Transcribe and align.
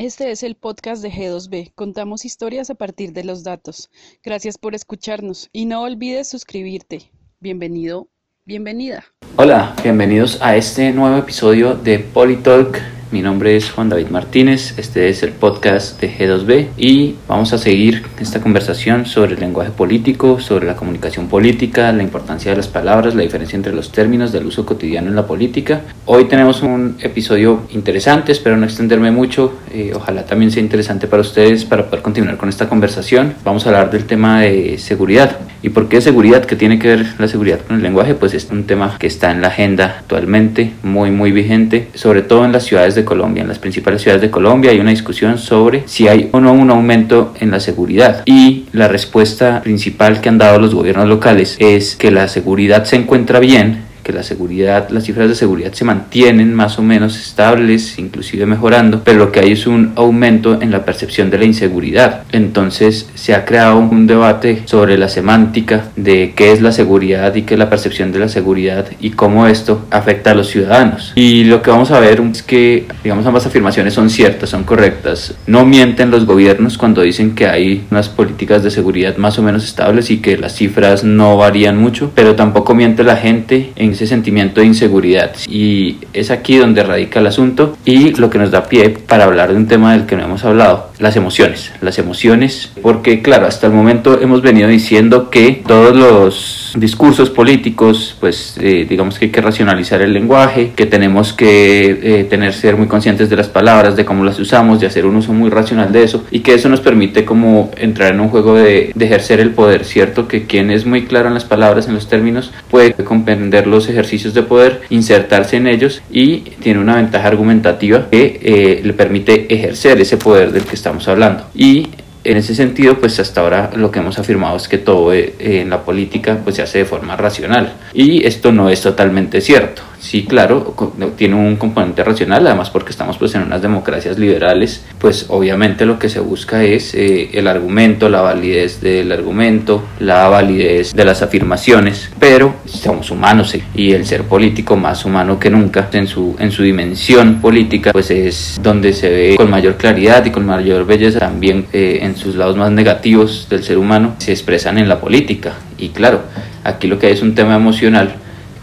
Este 0.00 0.30
es 0.30 0.42
el 0.42 0.54
podcast 0.54 1.02
de 1.02 1.12
G2B. 1.12 1.72
Contamos 1.74 2.24
historias 2.24 2.70
a 2.70 2.74
partir 2.74 3.12
de 3.12 3.22
los 3.22 3.44
datos. 3.44 3.90
Gracias 4.24 4.56
por 4.56 4.74
escucharnos 4.74 5.50
y 5.52 5.66
no 5.66 5.82
olvides 5.82 6.26
suscribirte. 6.26 7.12
Bienvenido, 7.38 8.08
bienvenida. 8.46 9.04
Hola, 9.36 9.76
bienvenidos 9.82 10.40
a 10.40 10.56
este 10.56 10.90
nuevo 10.92 11.18
episodio 11.18 11.74
de 11.74 11.98
Politalk 11.98 12.80
mi 13.12 13.22
nombre 13.22 13.56
es 13.56 13.70
Juan 13.70 13.88
David 13.88 14.08
Martínez, 14.08 14.74
este 14.78 15.08
es 15.08 15.24
el 15.24 15.30
podcast 15.30 16.00
de 16.00 16.16
G2B 16.16 16.68
y 16.76 17.16
vamos 17.26 17.52
a 17.52 17.58
seguir 17.58 18.04
esta 18.20 18.40
conversación 18.40 19.04
sobre 19.04 19.34
el 19.34 19.40
lenguaje 19.40 19.70
político, 19.70 20.38
sobre 20.38 20.66
la 20.66 20.76
comunicación 20.76 21.26
política, 21.26 21.92
la 21.92 22.04
importancia 22.04 22.52
de 22.52 22.56
las 22.56 22.68
palabras, 22.68 23.16
la 23.16 23.22
diferencia 23.22 23.56
entre 23.56 23.72
los 23.72 23.90
términos 23.90 24.30
del 24.30 24.46
uso 24.46 24.64
cotidiano 24.64 25.08
en 25.08 25.16
la 25.16 25.26
política. 25.26 25.80
Hoy 26.06 26.26
tenemos 26.26 26.62
un 26.62 26.98
episodio 27.00 27.62
interesante, 27.70 28.30
espero 28.30 28.56
no 28.56 28.64
extenderme 28.64 29.10
mucho, 29.10 29.54
eh, 29.72 29.92
ojalá 29.94 30.24
también 30.24 30.52
sea 30.52 30.62
interesante 30.62 31.08
para 31.08 31.22
ustedes 31.22 31.64
para 31.64 31.86
poder 31.86 32.02
continuar 32.02 32.36
con 32.36 32.48
esta 32.48 32.68
conversación. 32.68 33.34
Vamos 33.42 33.66
a 33.66 33.70
hablar 33.70 33.90
del 33.90 34.04
tema 34.04 34.42
de 34.42 34.78
seguridad. 34.78 35.36
¿Y 35.62 35.70
por 35.70 35.88
qué 35.88 36.00
seguridad? 36.00 36.46
¿Qué 36.46 36.56
tiene 36.56 36.78
que 36.78 36.88
ver 36.88 37.06
la 37.18 37.28
seguridad 37.28 37.60
con 37.60 37.76
el 37.76 37.82
lenguaje? 37.82 38.14
Pues 38.14 38.32
es 38.32 38.48
un 38.50 38.64
tema 38.64 38.96
que 38.98 39.06
está 39.06 39.30
en 39.30 39.42
la 39.42 39.48
agenda 39.48 39.96
actualmente, 39.98 40.72
muy, 40.82 41.10
muy 41.10 41.32
vigente, 41.32 41.88
sobre 41.94 42.22
todo 42.22 42.46
en 42.46 42.52
las 42.52 42.64
ciudades 42.64 42.94
de 42.94 42.99
Colombia. 43.04 43.42
En 43.42 43.48
las 43.48 43.58
principales 43.58 44.02
ciudades 44.02 44.22
de 44.22 44.30
Colombia 44.30 44.70
hay 44.70 44.80
una 44.80 44.90
discusión 44.90 45.38
sobre 45.38 45.84
si 45.86 46.08
hay 46.08 46.28
o 46.32 46.40
no 46.40 46.52
un 46.52 46.70
aumento 46.70 47.34
en 47.40 47.50
la 47.50 47.60
seguridad. 47.60 48.22
Y 48.26 48.66
la 48.72 48.88
respuesta 48.88 49.60
principal 49.62 50.20
que 50.20 50.28
han 50.28 50.38
dado 50.38 50.58
los 50.58 50.74
gobiernos 50.74 51.08
locales 51.08 51.56
es 51.58 51.96
que 51.96 52.10
la 52.10 52.28
seguridad 52.28 52.84
se 52.84 52.96
encuentra 52.96 53.40
bien 53.40 53.89
que 54.02 54.12
la 54.12 54.22
seguridad, 54.22 54.88
las 54.90 55.04
cifras 55.04 55.28
de 55.28 55.34
seguridad 55.34 55.72
se 55.72 55.84
mantienen 55.84 56.54
más 56.54 56.78
o 56.78 56.82
menos 56.82 57.18
estables, 57.18 57.98
inclusive 57.98 58.46
mejorando, 58.46 59.02
pero 59.04 59.18
lo 59.18 59.32
que 59.32 59.40
hay 59.40 59.52
es 59.52 59.66
un 59.66 59.92
aumento 59.96 60.60
en 60.60 60.70
la 60.70 60.84
percepción 60.84 61.30
de 61.30 61.38
la 61.38 61.44
inseguridad. 61.44 62.22
Entonces 62.32 63.08
se 63.14 63.34
ha 63.34 63.44
creado 63.44 63.78
un 63.78 64.06
debate 64.06 64.62
sobre 64.66 64.98
la 64.98 65.08
semántica 65.08 65.90
de 65.96 66.32
qué 66.34 66.52
es 66.52 66.60
la 66.60 66.72
seguridad 66.72 67.34
y 67.34 67.42
qué 67.42 67.54
es 67.54 67.58
la 67.58 67.70
percepción 67.70 68.12
de 68.12 68.18
la 68.18 68.28
seguridad 68.28 68.86
y 69.00 69.10
cómo 69.10 69.46
esto 69.46 69.86
afecta 69.90 70.32
a 70.32 70.34
los 70.34 70.48
ciudadanos. 70.48 71.12
Y 71.14 71.44
lo 71.44 71.62
que 71.62 71.70
vamos 71.70 71.90
a 71.90 72.00
ver 72.00 72.20
es 72.20 72.42
que, 72.42 72.86
digamos, 73.02 73.26
ambas 73.26 73.46
afirmaciones 73.46 73.94
son 73.94 74.10
ciertas, 74.10 74.50
son 74.50 74.64
correctas. 74.64 75.34
No 75.46 75.64
mienten 75.64 76.10
los 76.10 76.26
gobiernos 76.26 76.78
cuando 76.78 77.02
dicen 77.02 77.34
que 77.34 77.46
hay 77.46 77.84
unas 77.90 78.08
políticas 78.08 78.62
de 78.62 78.70
seguridad 78.70 79.16
más 79.16 79.38
o 79.38 79.42
menos 79.42 79.64
estables 79.64 80.10
y 80.10 80.18
que 80.18 80.36
las 80.36 80.54
cifras 80.54 81.04
no 81.04 81.36
varían 81.36 81.76
mucho, 81.76 82.12
pero 82.14 82.34
tampoco 82.34 82.74
miente 82.74 83.04
la 83.04 83.16
gente 83.16 83.72
en 83.76 83.89
ese 83.92 84.06
sentimiento 84.06 84.60
de 84.60 84.66
inseguridad. 84.66 85.32
Y 85.48 85.98
es 86.12 86.30
aquí 86.30 86.56
donde 86.56 86.82
radica 86.82 87.20
el 87.20 87.26
asunto 87.26 87.76
y 87.84 88.14
lo 88.14 88.30
que 88.30 88.38
nos 88.38 88.50
da 88.50 88.68
pie 88.68 88.90
para 88.90 89.24
hablar 89.24 89.50
de 89.50 89.56
un 89.56 89.66
tema 89.66 89.92
del 89.92 90.06
que 90.06 90.16
no 90.16 90.24
hemos 90.24 90.44
hablado, 90.44 90.90
las 90.98 91.16
emociones. 91.16 91.72
Las 91.80 91.98
emociones, 91.98 92.72
porque 92.82 93.22
claro, 93.22 93.46
hasta 93.46 93.66
el 93.66 93.72
momento 93.72 94.20
hemos 94.20 94.42
venido 94.42 94.68
diciendo 94.68 95.30
que 95.30 95.62
todos 95.66 95.96
los 95.96 96.59
discursos 96.78 97.30
políticos, 97.30 98.16
pues 98.20 98.56
eh, 98.60 98.86
digamos 98.88 99.18
que 99.18 99.26
hay 99.26 99.30
que 99.30 99.40
racionalizar 99.40 100.02
el 100.02 100.12
lenguaje, 100.12 100.72
que 100.74 100.86
tenemos 100.86 101.32
que 101.32 101.98
eh, 102.02 102.24
tener, 102.24 102.52
ser 102.52 102.76
muy 102.76 102.86
conscientes 102.86 103.30
de 103.30 103.36
las 103.36 103.48
palabras, 103.48 103.96
de 103.96 104.04
cómo 104.04 104.24
las 104.24 104.38
usamos, 104.38 104.80
de 104.80 104.86
hacer 104.86 105.06
un 105.06 105.16
uso 105.16 105.32
muy 105.32 105.50
racional 105.50 105.92
de 105.92 106.04
eso 106.04 106.24
y 106.30 106.40
que 106.40 106.54
eso 106.54 106.68
nos 106.68 106.80
permite 106.80 107.24
como 107.24 107.70
entrar 107.76 108.12
en 108.12 108.20
un 108.20 108.28
juego 108.28 108.54
de, 108.54 108.92
ejercer 109.00 109.40
el 109.40 109.50
poder, 109.50 109.84
¿cierto? 109.84 110.28
Que 110.28 110.46
quien 110.46 110.70
es 110.70 110.86
muy 110.86 111.06
claro 111.06 111.28
en 111.28 111.34
las 111.34 111.44
palabras, 111.44 111.88
en 111.88 111.94
los 111.94 112.08
términos, 112.08 112.52
puede 112.70 112.92
comprender 112.92 113.66
los 113.66 113.88
ejercicios 113.88 114.34
de 114.34 114.42
poder, 114.42 114.82
insertarse 114.90 115.56
en 115.56 115.66
ellos 115.66 116.02
y 116.10 116.38
tiene 116.62 116.80
una 116.80 116.96
ventaja 116.96 117.26
argumentativa 117.26 118.08
que 118.10 118.40
eh, 118.42 118.80
le 118.84 118.92
permite 118.92 119.52
ejercer 119.52 120.00
ese 120.00 120.16
poder 120.16 120.52
del 120.52 120.64
que 120.64 120.76
estamos 120.76 121.08
hablando. 121.08 121.44
Y 121.54 121.88
en 122.24 122.36
ese 122.36 122.54
sentido, 122.54 122.98
pues 122.98 123.18
hasta 123.18 123.40
ahora 123.40 123.70
lo 123.74 123.90
que 123.90 124.00
hemos 124.00 124.18
afirmado 124.18 124.56
es 124.56 124.68
que 124.68 124.78
todo 124.78 125.12
eh, 125.12 125.34
en 125.38 125.70
la 125.70 125.82
política 125.82 126.38
pues 126.42 126.56
se 126.56 126.62
hace 126.62 126.78
de 126.78 126.84
forma 126.84 127.16
racional 127.16 127.74
y 127.94 128.26
esto 128.26 128.52
no 128.52 128.68
es 128.68 128.80
totalmente 128.82 129.40
cierto. 129.40 129.82
Sí, 130.00 130.24
claro, 130.24 130.74
tiene 131.16 131.34
un 131.34 131.56
componente 131.56 132.02
racional, 132.02 132.46
además 132.46 132.70
porque 132.70 132.90
estamos 132.90 133.18
pues 133.18 133.34
en 133.34 133.42
unas 133.42 133.60
democracias 133.60 134.18
liberales, 134.18 134.82
pues 134.98 135.26
obviamente 135.28 135.84
lo 135.84 135.98
que 135.98 136.08
se 136.08 136.20
busca 136.20 136.64
es 136.64 136.94
eh, 136.94 137.28
el 137.34 137.46
argumento, 137.46 138.08
la 138.08 138.22
validez 138.22 138.80
del 138.80 139.12
argumento, 139.12 139.84
la 139.98 140.28
validez 140.28 140.94
de 140.94 141.04
las 141.04 141.20
afirmaciones, 141.20 142.10
pero 142.18 142.54
somos 142.64 143.10
humanos 143.10 143.54
eh, 143.54 143.62
y 143.74 143.92
el 143.92 144.06
ser 144.06 144.24
político 144.24 144.74
más 144.74 145.04
humano 145.04 145.38
que 145.38 145.50
nunca 145.50 145.90
en 145.92 146.06
su, 146.06 146.34
en 146.38 146.50
su 146.50 146.62
dimensión 146.62 147.42
política 147.42 147.92
pues 147.92 148.10
es 148.10 148.58
donde 148.62 148.94
se 148.94 149.10
ve 149.10 149.36
con 149.36 149.50
mayor 149.50 149.76
claridad 149.76 150.24
y 150.24 150.30
con 150.30 150.46
mayor 150.46 150.86
belleza. 150.86 151.18
También 151.18 151.66
eh, 151.74 151.98
en 152.02 152.16
sus 152.16 152.36
lados 152.36 152.56
más 152.56 152.70
negativos 152.70 153.48
del 153.50 153.62
ser 153.62 153.76
humano 153.76 154.14
se 154.18 154.32
expresan 154.32 154.78
en 154.78 154.88
la 154.88 154.98
política. 154.98 155.54
Y 155.76 155.90
claro, 155.90 156.22
aquí 156.64 156.88
lo 156.88 156.98
que 156.98 157.08
hay 157.08 157.12
es 157.12 157.22
un 157.22 157.34
tema 157.34 157.54
emocional 157.54 158.14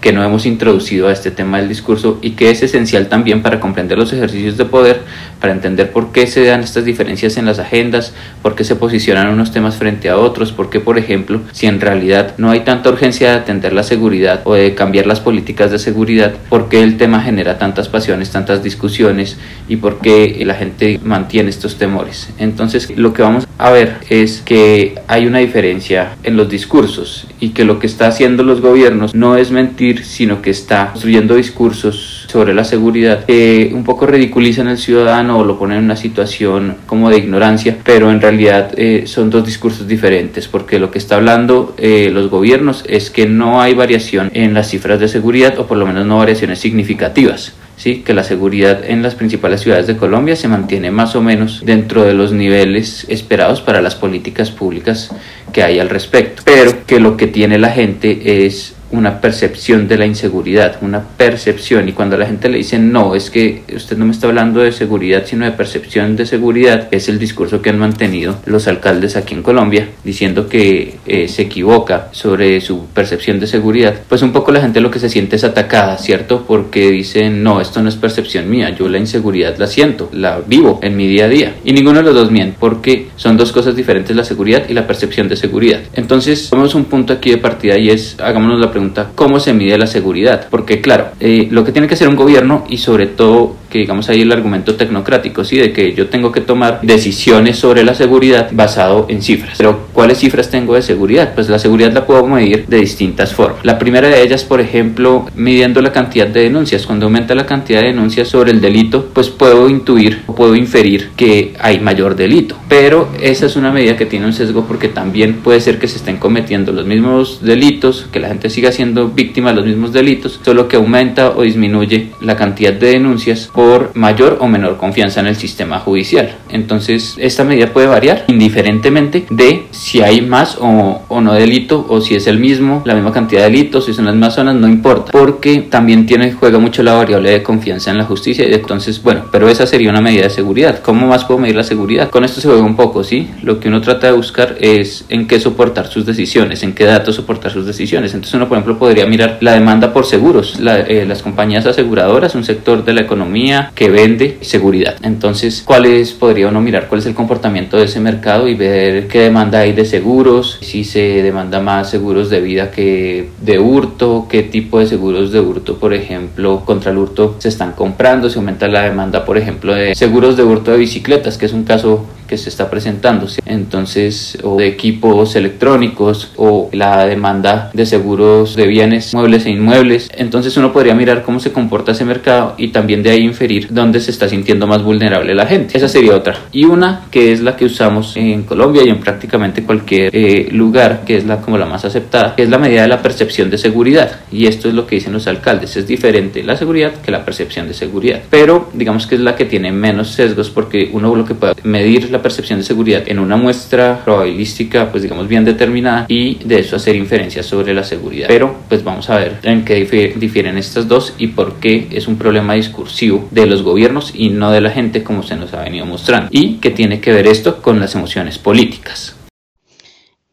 que 0.07 0.13
no 0.13 0.23
hemos 0.23 0.45
introducido 0.45 1.09
a 1.09 1.11
este 1.11 1.31
tema 1.31 1.57
del 1.57 1.67
discurso 1.67 2.17
y 2.21 2.29
que 2.29 2.49
es 2.49 2.63
esencial 2.63 3.09
también 3.09 3.41
para 3.41 3.59
comprender 3.59 3.97
los 3.97 4.13
ejercicios 4.13 4.55
de 4.55 4.63
poder, 4.63 5.01
para 5.41 5.51
entender 5.51 5.91
por 5.91 6.13
qué 6.13 6.27
se 6.27 6.45
dan 6.45 6.61
estas 6.61 6.85
diferencias 6.85 7.35
en 7.35 7.45
las 7.45 7.59
agendas, 7.59 8.13
por 8.41 8.55
qué 8.55 8.63
se 8.63 8.77
posicionan 8.77 9.27
unos 9.27 9.51
temas 9.51 9.75
frente 9.75 10.07
a 10.07 10.17
otros, 10.17 10.53
por 10.53 10.69
qué, 10.69 10.79
por 10.79 10.97
ejemplo, 10.97 11.41
si 11.51 11.67
en 11.67 11.81
realidad 11.81 12.35
no 12.37 12.51
hay 12.51 12.61
tanta 12.61 12.89
urgencia 12.89 13.31
de 13.31 13.35
atender 13.35 13.73
la 13.73 13.83
seguridad 13.83 14.43
o 14.45 14.53
de 14.53 14.75
cambiar 14.75 15.07
las 15.07 15.19
políticas 15.19 15.71
de 15.71 15.77
seguridad, 15.77 16.35
por 16.47 16.69
qué 16.69 16.83
el 16.83 16.95
tema 16.95 17.21
genera 17.21 17.57
tantas 17.57 17.89
pasiones, 17.89 18.31
tantas 18.31 18.63
discusiones 18.63 19.35
y 19.67 19.75
por 19.75 19.99
qué 19.99 20.41
la 20.45 20.53
gente 20.53 21.01
mantiene 21.03 21.49
estos 21.49 21.77
temores. 21.77 22.29
Entonces, 22.39 22.95
lo 22.95 23.11
que 23.11 23.23
vamos 23.23 23.45
a 23.57 23.71
ver 23.71 23.97
es 24.09 24.41
que 24.45 24.95
hay 25.09 25.25
una 25.25 25.39
diferencia 25.39 26.15
en 26.23 26.37
los 26.37 26.47
discursos 26.49 27.27
y 27.41 27.49
que 27.49 27.65
lo 27.65 27.79
que 27.79 27.87
está 27.87 28.07
haciendo 28.07 28.43
los 28.43 28.61
gobiernos 28.61 29.13
no 29.13 29.35
es 29.35 29.51
mentir 29.51 29.96
sino 30.03 30.41
que 30.41 30.49
está 30.49 30.91
construyendo 30.91 31.35
discursos 31.35 32.25
sobre 32.27 32.53
la 32.53 32.63
seguridad 32.63 33.25
que 33.25 33.71
un 33.73 33.83
poco 33.83 34.05
ridiculizan 34.05 34.67
al 34.67 34.77
ciudadano 34.77 35.39
o 35.39 35.43
lo 35.43 35.57
ponen 35.57 35.79
en 35.79 35.83
una 35.85 35.95
situación 35.95 36.77
como 36.85 37.09
de 37.09 37.17
ignorancia, 37.17 37.77
pero 37.83 38.11
en 38.11 38.21
realidad 38.21 38.71
eh, 38.77 39.03
son 39.05 39.29
dos 39.29 39.45
discursos 39.45 39.87
diferentes, 39.87 40.47
porque 40.47 40.79
lo 40.79 40.91
que 40.91 40.99
está 40.99 41.15
hablando 41.15 41.75
eh, 41.77 42.09
los 42.11 42.29
gobiernos 42.29 42.83
es 42.87 43.09
que 43.09 43.25
no 43.25 43.61
hay 43.61 43.73
variación 43.73 44.29
en 44.33 44.53
las 44.53 44.69
cifras 44.69 44.99
de 44.99 45.07
seguridad 45.07 45.57
o 45.59 45.67
por 45.67 45.77
lo 45.77 45.85
menos 45.85 46.05
no 46.05 46.17
variaciones 46.17 46.59
significativas. 46.59 47.53
¿sí? 47.77 48.01
que 48.01 48.13
la 48.13 48.23
seguridad 48.23 48.83
en 48.83 49.01
las 49.01 49.15
principales 49.15 49.61
ciudades 49.61 49.87
de 49.87 49.95
Colombia 49.95 50.35
se 50.35 50.47
mantiene 50.47 50.91
más 50.91 51.15
o 51.15 51.21
menos 51.21 51.61
dentro 51.63 52.03
de 52.03 52.13
los 52.13 52.33
niveles 52.33 53.05
esperados 53.07 53.61
para 53.61 53.81
las 53.81 53.95
políticas 53.95 54.51
públicas 54.51 55.11
que 55.53 55.63
hay 55.63 55.79
al 55.79 55.89
respecto, 55.89 56.41
pero 56.43 56.85
que 56.85 56.99
lo 56.99 57.15
que 57.15 57.27
tiene 57.27 57.57
la 57.59 57.69
gente 57.69 58.45
es 58.45 58.73
una 58.91 59.21
percepción 59.21 59.87
de 59.87 59.97
la 59.97 60.05
inseguridad, 60.05 60.77
una 60.81 61.01
percepción. 61.01 61.89
Y 61.89 61.93
cuando 61.93 62.17
la 62.17 62.25
gente 62.25 62.49
le 62.49 62.59
dice, 62.59 62.79
no, 62.79 63.15
es 63.15 63.29
que 63.29 63.63
usted 63.75 63.97
no 63.97 64.05
me 64.05 64.11
está 64.11 64.27
hablando 64.27 64.61
de 64.61 64.71
seguridad, 64.71 65.23
sino 65.25 65.45
de 65.45 65.51
percepción 65.51 66.15
de 66.15 66.25
seguridad, 66.25 66.87
es 66.91 67.09
el 67.09 67.19
discurso 67.19 67.61
que 67.61 67.69
han 67.69 67.79
mantenido 67.79 68.39
los 68.45 68.67
alcaldes 68.67 69.15
aquí 69.15 69.33
en 69.33 69.43
Colombia, 69.43 69.89
diciendo 70.03 70.47
que 70.47 70.97
eh, 71.05 71.27
se 71.27 71.43
equivoca 71.43 72.09
sobre 72.11 72.61
su 72.61 72.85
percepción 72.87 73.39
de 73.39 73.47
seguridad, 73.47 73.95
pues 74.07 74.21
un 74.21 74.31
poco 74.31 74.51
la 74.51 74.61
gente 74.61 74.81
lo 74.81 74.91
que 74.91 74.99
se 74.99 75.09
siente 75.09 75.35
es 75.35 75.43
atacada, 75.43 75.97
¿cierto? 75.97 76.45
Porque 76.47 76.91
dicen, 76.91 77.43
no, 77.43 77.61
esto 77.61 77.81
no 77.81 77.89
es 77.89 77.95
percepción 77.95 78.49
mía, 78.49 78.69
yo 78.69 78.89
la 78.89 78.97
inseguridad 78.97 79.57
la 79.57 79.67
siento, 79.67 80.09
la 80.13 80.39
vivo 80.45 80.79
en 80.81 80.95
mi 80.95 81.07
día 81.07 81.25
a 81.25 81.29
día. 81.29 81.55
Y 81.63 81.73
ninguno 81.73 81.99
de 81.99 82.03
los 82.03 82.15
dos 82.15 82.31
miente, 82.31 82.57
porque 82.59 83.09
son 83.15 83.37
dos 83.37 83.51
cosas 83.51 83.75
diferentes, 83.75 84.15
la 84.15 84.23
seguridad 84.23 84.63
y 84.69 84.73
la 84.73 84.87
percepción 84.87 85.27
de 85.27 85.35
seguridad. 85.35 85.81
Entonces, 85.93 86.49
vamos 86.51 86.75
un 86.75 86.85
punto 86.85 87.13
aquí 87.13 87.31
de 87.31 87.37
partida 87.37 87.77
y 87.77 87.89
es, 87.89 88.17
hagámonos 88.19 88.59
la 88.59 88.71
pregunta, 88.77 89.09
¿cómo 89.15 89.39
se 89.39 89.53
mide 89.53 89.75
la 89.75 89.87
seguridad? 89.87 90.47
Porque 90.51 90.81
claro, 90.81 91.07
eh, 91.19 91.47
lo 91.49 91.63
que 91.65 91.71
tiene 91.71 91.87
que 91.87 91.95
hacer 91.95 92.07
un 92.07 92.15
gobierno 92.15 92.63
y 92.69 92.77
sobre 92.77 93.07
todo 93.07 93.55
que 93.69 93.79
digamos 93.79 94.09
ahí 94.09 94.21
el 94.21 94.31
argumento 94.31 94.75
tecnocrático, 94.75 95.43
¿sí? 95.43 95.57
De 95.57 95.73
que 95.73 95.93
yo 95.93 96.07
tengo 96.07 96.31
que 96.31 96.41
tomar 96.41 96.79
decisiones 96.81 97.57
sobre 97.57 97.83
la 97.83 97.93
seguridad 97.93 98.49
basado 98.51 99.05
en 99.09 99.21
cifras. 99.21 99.57
Pero 99.57 99.87
¿cuáles 99.93 100.19
cifras 100.19 100.49
tengo 100.49 100.75
de 100.75 100.81
seguridad? 100.81 101.33
Pues 101.33 101.49
la 101.49 101.59
seguridad 101.59 101.91
la 101.93 102.05
puedo 102.05 102.25
medir 102.25 102.65
de 102.67 102.77
distintas 102.77 103.33
formas. 103.33 103.63
La 103.63 103.79
primera 103.79 104.07
de 104.07 104.21
ellas, 104.21 104.43
por 104.43 104.61
ejemplo, 104.61 105.27
midiendo 105.35 105.81
la 105.81 105.91
cantidad 105.91 106.27
de 106.27 106.41
denuncias. 106.41 106.85
Cuando 106.85 107.05
aumenta 107.05 107.35
la 107.35 107.45
cantidad 107.45 107.81
de 107.81 107.87
denuncias 107.87 108.27
sobre 108.27 108.51
el 108.51 108.61
delito, 108.61 109.09
pues 109.13 109.29
puedo 109.29 109.69
intuir 109.69 110.23
o 110.27 110.35
puedo 110.35 110.55
inferir 110.55 111.11
que 111.15 111.53
hay 111.59 111.79
mayor 111.79 112.15
delito. 112.15 112.57
Pero 112.67 113.09
esa 113.21 113.45
es 113.45 113.55
una 113.55 113.71
medida 113.71 113.97
que 113.97 114.05
tiene 114.05 114.25
un 114.25 114.33
sesgo 114.33 114.65
porque 114.65 114.87
también 114.87 115.35
puede 115.35 115.61
ser 115.61 115.79
que 115.79 115.87
se 115.87 115.97
estén 115.97 116.17
cometiendo 116.17 116.71
los 116.71 116.85
mismos 116.85 117.39
delitos, 117.41 118.07
que 118.11 118.19
la 118.19 118.29
gente 118.29 118.49
siga 118.49 118.71
siendo 118.71 119.09
víctima 119.09 119.49
de 119.49 119.57
los 119.57 119.65
mismos 119.65 119.93
delitos, 119.93 120.39
solo 120.43 120.67
que 120.67 120.77
aumenta 120.77 121.31
o 121.31 121.41
disminuye 121.43 122.09
la 122.21 122.35
cantidad 122.35 122.73
de 122.73 122.87
denuncias 122.91 123.49
por 123.67 123.93
mayor 123.97 124.37
o 124.39 124.47
menor 124.47 124.77
confianza 124.77 125.19
en 125.19 125.27
el 125.27 125.35
sistema 125.35 125.79
judicial. 125.79 126.37
Entonces, 126.49 127.17
esta 127.19 127.43
medida 127.43 127.73
puede 127.73 127.87
variar 127.87 128.23
indiferentemente 128.29 129.25
de 129.29 129.65
si 129.71 130.01
hay 130.01 130.21
más 130.21 130.57
o, 130.61 131.01
o 131.09 131.19
no 131.19 131.33
delito 131.33 131.85
o 131.89 131.99
si 131.99 132.15
es 132.15 132.27
el 132.27 132.39
mismo, 132.39 132.81
la 132.85 132.93
misma 132.93 133.11
cantidad 133.11 133.41
de 133.41 133.49
delitos, 133.49 133.85
si 133.85 133.93
son 133.93 134.05
las 134.05 134.13
mismas 134.13 134.35
zonas, 134.35 134.55
no 134.55 134.69
importa, 134.69 135.11
porque 135.11 135.67
también 135.69 136.05
tiene, 136.05 136.31
juega 136.31 136.59
mucho 136.59 136.81
la 136.81 136.93
variable 136.93 137.29
de 137.29 137.43
confianza 137.43 137.91
en 137.91 137.97
la 137.97 138.05
justicia. 138.05 138.47
Y 138.47 138.53
entonces, 138.53 139.03
bueno, 139.03 139.25
pero 139.33 139.49
esa 139.49 139.67
sería 139.67 139.89
una 139.89 139.99
medida 139.99 140.23
de 140.23 140.29
seguridad. 140.29 140.79
¿Cómo 140.81 141.05
más 141.05 141.25
puedo 141.25 141.41
medir 141.41 141.57
la 141.57 141.63
seguridad? 141.63 142.09
Con 142.09 142.23
esto 142.23 142.39
se 142.39 142.47
juega 142.47 142.63
un 142.63 142.77
poco, 142.77 143.03
¿sí? 143.03 143.27
Lo 143.43 143.59
que 143.59 143.67
uno 143.67 143.81
trata 143.81 144.07
de 144.07 144.13
buscar 144.13 144.55
es 144.61 145.03
en 145.09 145.27
qué 145.27 145.41
soportar 145.41 145.87
sus 145.87 146.05
decisiones, 146.05 146.63
en 146.63 146.71
qué 146.71 146.85
datos 146.85 147.15
soportar 147.15 147.51
sus 147.51 147.65
decisiones. 147.65 148.13
Entonces 148.13 148.33
uno, 148.33 148.47
por 148.47 148.57
ejemplo, 148.57 148.79
podría 148.79 149.05
mirar 149.07 149.39
la 149.41 149.51
demanda 149.51 149.91
por 149.91 150.05
seguros, 150.05 150.57
eh, 150.57 151.03
las 151.05 151.21
compañías 151.21 151.65
aseguradoras, 151.65 152.33
un 152.33 152.45
sector 152.45 152.85
de 152.85 152.93
la 152.93 153.01
economía 153.01 153.46
que 153.75 153.89
vende 153.89 154.37
seguridad. 154.41 154.95
Entonces, 155.03 155.63
¿cuáles 155.65 156.11
podría 156.13 156.47
uno 156.47 156.61
mirar? 156.61 156.87
¿Cuál 156.87 156.99
es 156.99 157.07
el 157.07 157.13
comportamiento 157.13 157.77
de 157.77 157.85
ese 157.85 157.99
mercado 157.99 158.47
y 158.47 158.55
ver 158.55 159.07
qué 159.07 159.19
demanda 159.21 159.59
hay 159.59 159.73
de 159.73 159.85
seguros? 159.85 160.57
Si 160.61 160.83
se 160.83 161.21
demanda 161.21 161.59
más 161.59 161.89
seguros 161.89 162.29
de 162.29 162.41
vida 162.41 162.71
que 162.71 163.29
de 163.41 163.59
hurto, 163.59 164.27
qué 164.29 164.43
tipo 164.43 164.79
de 164.79 164.87
seguros 164.87 165.31
de 165.31 165.39
hurto, 165.39 165.77
por 165.77 165.93
ejemplo, 165.93 166.63
contra 166.65 166.91
el 166.91 166.97
hurto 166.97 167.35
se 167.39 167.49
están 167.49 167.71
comprando, 167.73 168.29
se 168.29 168.39
aumenta 168.39 168.67
la 168.67 168.83
demanda, 168.83 169.25
por 169.25 169.37
ejemplo, 169.37 169.73
de 169.73 169.95
seguros 169.95 170.37
de 170.37 170.43
hurto 170.43 170.71
de 170.71 170.77
bicicletas, 170.77 171.37
que 171.37 171.45
es 171.45 171.53
un 171.53 171.63
caso 171.63 172.05
que 172.27 172.37
se 172.37 172.49
está 172.49 172.69
presentando. 172.69 173.27
Entonces, 173.45 174.37
o 174.43 174.57
de 174.57 174.67
equipos 174.67 175.35
electrónicos 175.35 176.31
o 176.35 176.69
la 176.71 177.05
demanda 177.05 177.71
de 177.73 177.85
seguros 177.85 178.55
de 178.55 178.67
bienes 178.67 179.13
muebles 179.13 179.45
e 179.45 179.51
inmuebles. 179.51 180.09
Entonces 180.13 180.55
uno 180.57 180.73
podría 180.73 180.95
mirar 180.95 181.23
cómo 181.23 181.39
se 181.39 181.51
comporta 181.51 181.91
ese 181.91 182.05
mercado 182.05 182.55
y 182.57 182.69
también 182.69 183.03
de 183.03 183.11
ahí 183.11 183.21
inferir 183.21 183.67
dónde 183.71 183.99
se 183.99 184.11
está 184.11 184.29
sintiendo 184.29 184.67
más 184.67 184.83
vulnerable 184.83 185.33
la 185.33 185.45
gente. 185.45 185.77
Esa 185.77 185.87
sería 185.87 186.15
otra. 186.15 186.37
Y 186.51 186.65
una 186.65 187.05
que 187.11 187.31
es 187.31 187.41
la 187.41 187.55
que 187.55 187.65
usamos 187.65 188.15
en 188.15 188.43
Colombia 188.43 188.83
y 188.85 188.89
en 188.89 188.99
prácticamente 188.99 189.63
cualquier 189.63 190.15
eh, 190.15 190.49
lugar, 190.51 191.03
que 191.05 191.17
es 191.17 191.25
la 191.25 191.41
como 191.41 191.57
la 191.57 191.65
más 191.65 191.85
aceptada, 191.85 192.35
que 192.35 192.43
es 192.43 192.49
la 192.49 192.57
medida 192.57 192.81
de 192.81 192.87
la 192.87 193.01
percepción 193.01 193.49
de 193.49 193.57
seguridad. 193.57 194.19
Y 194.31 194.47
esto 194.47 194.67
es 194.67 194.73
lo 194.73 194.87
que 194.87 194.95
dicen 194.95 195.13
los 195.13 195.27
alcaldes. 195.27 195.75
Es 195.77 195.87
diferente 195.87 196.43
la 196.43 196.57
seguridad 196.57 196.93
que 197.03 197.11
la 197.11 197.25
percepción 197.25 197.67
de 197.67 197.73
seguridad. 197.73 198.21
Pero 198.29 198.69
digamos 198.73 199.07
que 199.07 199.15
es 199.15 199.21
la 199.21 199.35
que 199.35 199.45
tiene 199.45 199.71
menos 199.71 200.09
sesgos 200.09 200.49
porque 200.49 200.89
uno 200.93 201.15
lo 201.15 201.25
que 201.25 201.35
puede 201.35 201.55
medir 201.63 202.11
la 202.11 202.16
percepción 202.21 202.59
de 202.59 202.65
seguridad 202.65 203.03
en 203.07 203.19
una 203.19 203.37
muestra 203.37 204.01
probabilística, 204.03 204.91
pues 204.91 205.03
digamos 205.03 205.27
bien 205.27 205.45
determinada 205.45 206.05
y 206.07 206.35
de 206.43 206.59
eso 206.59 206.75
hacer 206.75 206.95
inferencias 206.95 207.45
sobre 207.45 207.73
la 207.73 207.83
seguridad. 207.83 208.27
Pero 208.27 208.55
pues 208.69 208.83
vamos 208.83 209.09
a 209.09 209.17
ver 209.17 209.39
en 209.43 209.65
qué 209.65 209.75
difieren 210.15 210.57
estas 210.57 210.87
dos 210.87 211.13
y 211.17 211.27
por 211.27 211.55
qué 211.55 211.87
es 211.91 212.07
un 212.07 212.17
problema 212.17 212.53
discursivo 212.53 213.27
de 213.31 213.45
los 213.45 213.63
gobiernos 213.63 214.13
y 214.13 214.29
no 214.29 214.51
de 214.51 214.61
la 214.61 214.71
gente 214.71 215.03
como 215.03 215.23
se 215.23 215.35
nos 215.35 215.53
ha 215.53 215.61
venido 215.61 215.85
mostrando. 215.85 216.29
Y 216.31 216.55
qué 216.55 216.71
tiene 216.71 216.99
que 216.99 217.11
ver 217.11 217.27
esto 217.27 217.61
con 217.61 217.79
las 217.79 217.95
emociones 217.95 218.37
políticas. 218.37 219.15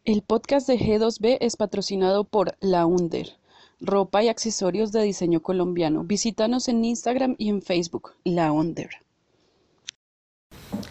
El 0.03 0.21
podcast 0.21 0.67
de 0.67 0.77
G2B 0.77 1.37
es 1.41 1.55
patrocinado 1.55 2.25
por 2.25 2.55
La 2.61 2.85
Under, 2.85 3.33
ropa 3.79 4.23
y 4.23 4.27
accesorios 4.29 4.91
de 4.91 5.01
diseño 5.01 5.41
colombiano. 5.41 6.03
Visítanos 6.03 6.67
en 6.67 6.85
Instagram 6.85 7.35
y 7.39 7.49
en 7.49 7.63
Facebook, 7.63 8.11
La 8.23 8.51
Under. 8.51 8.89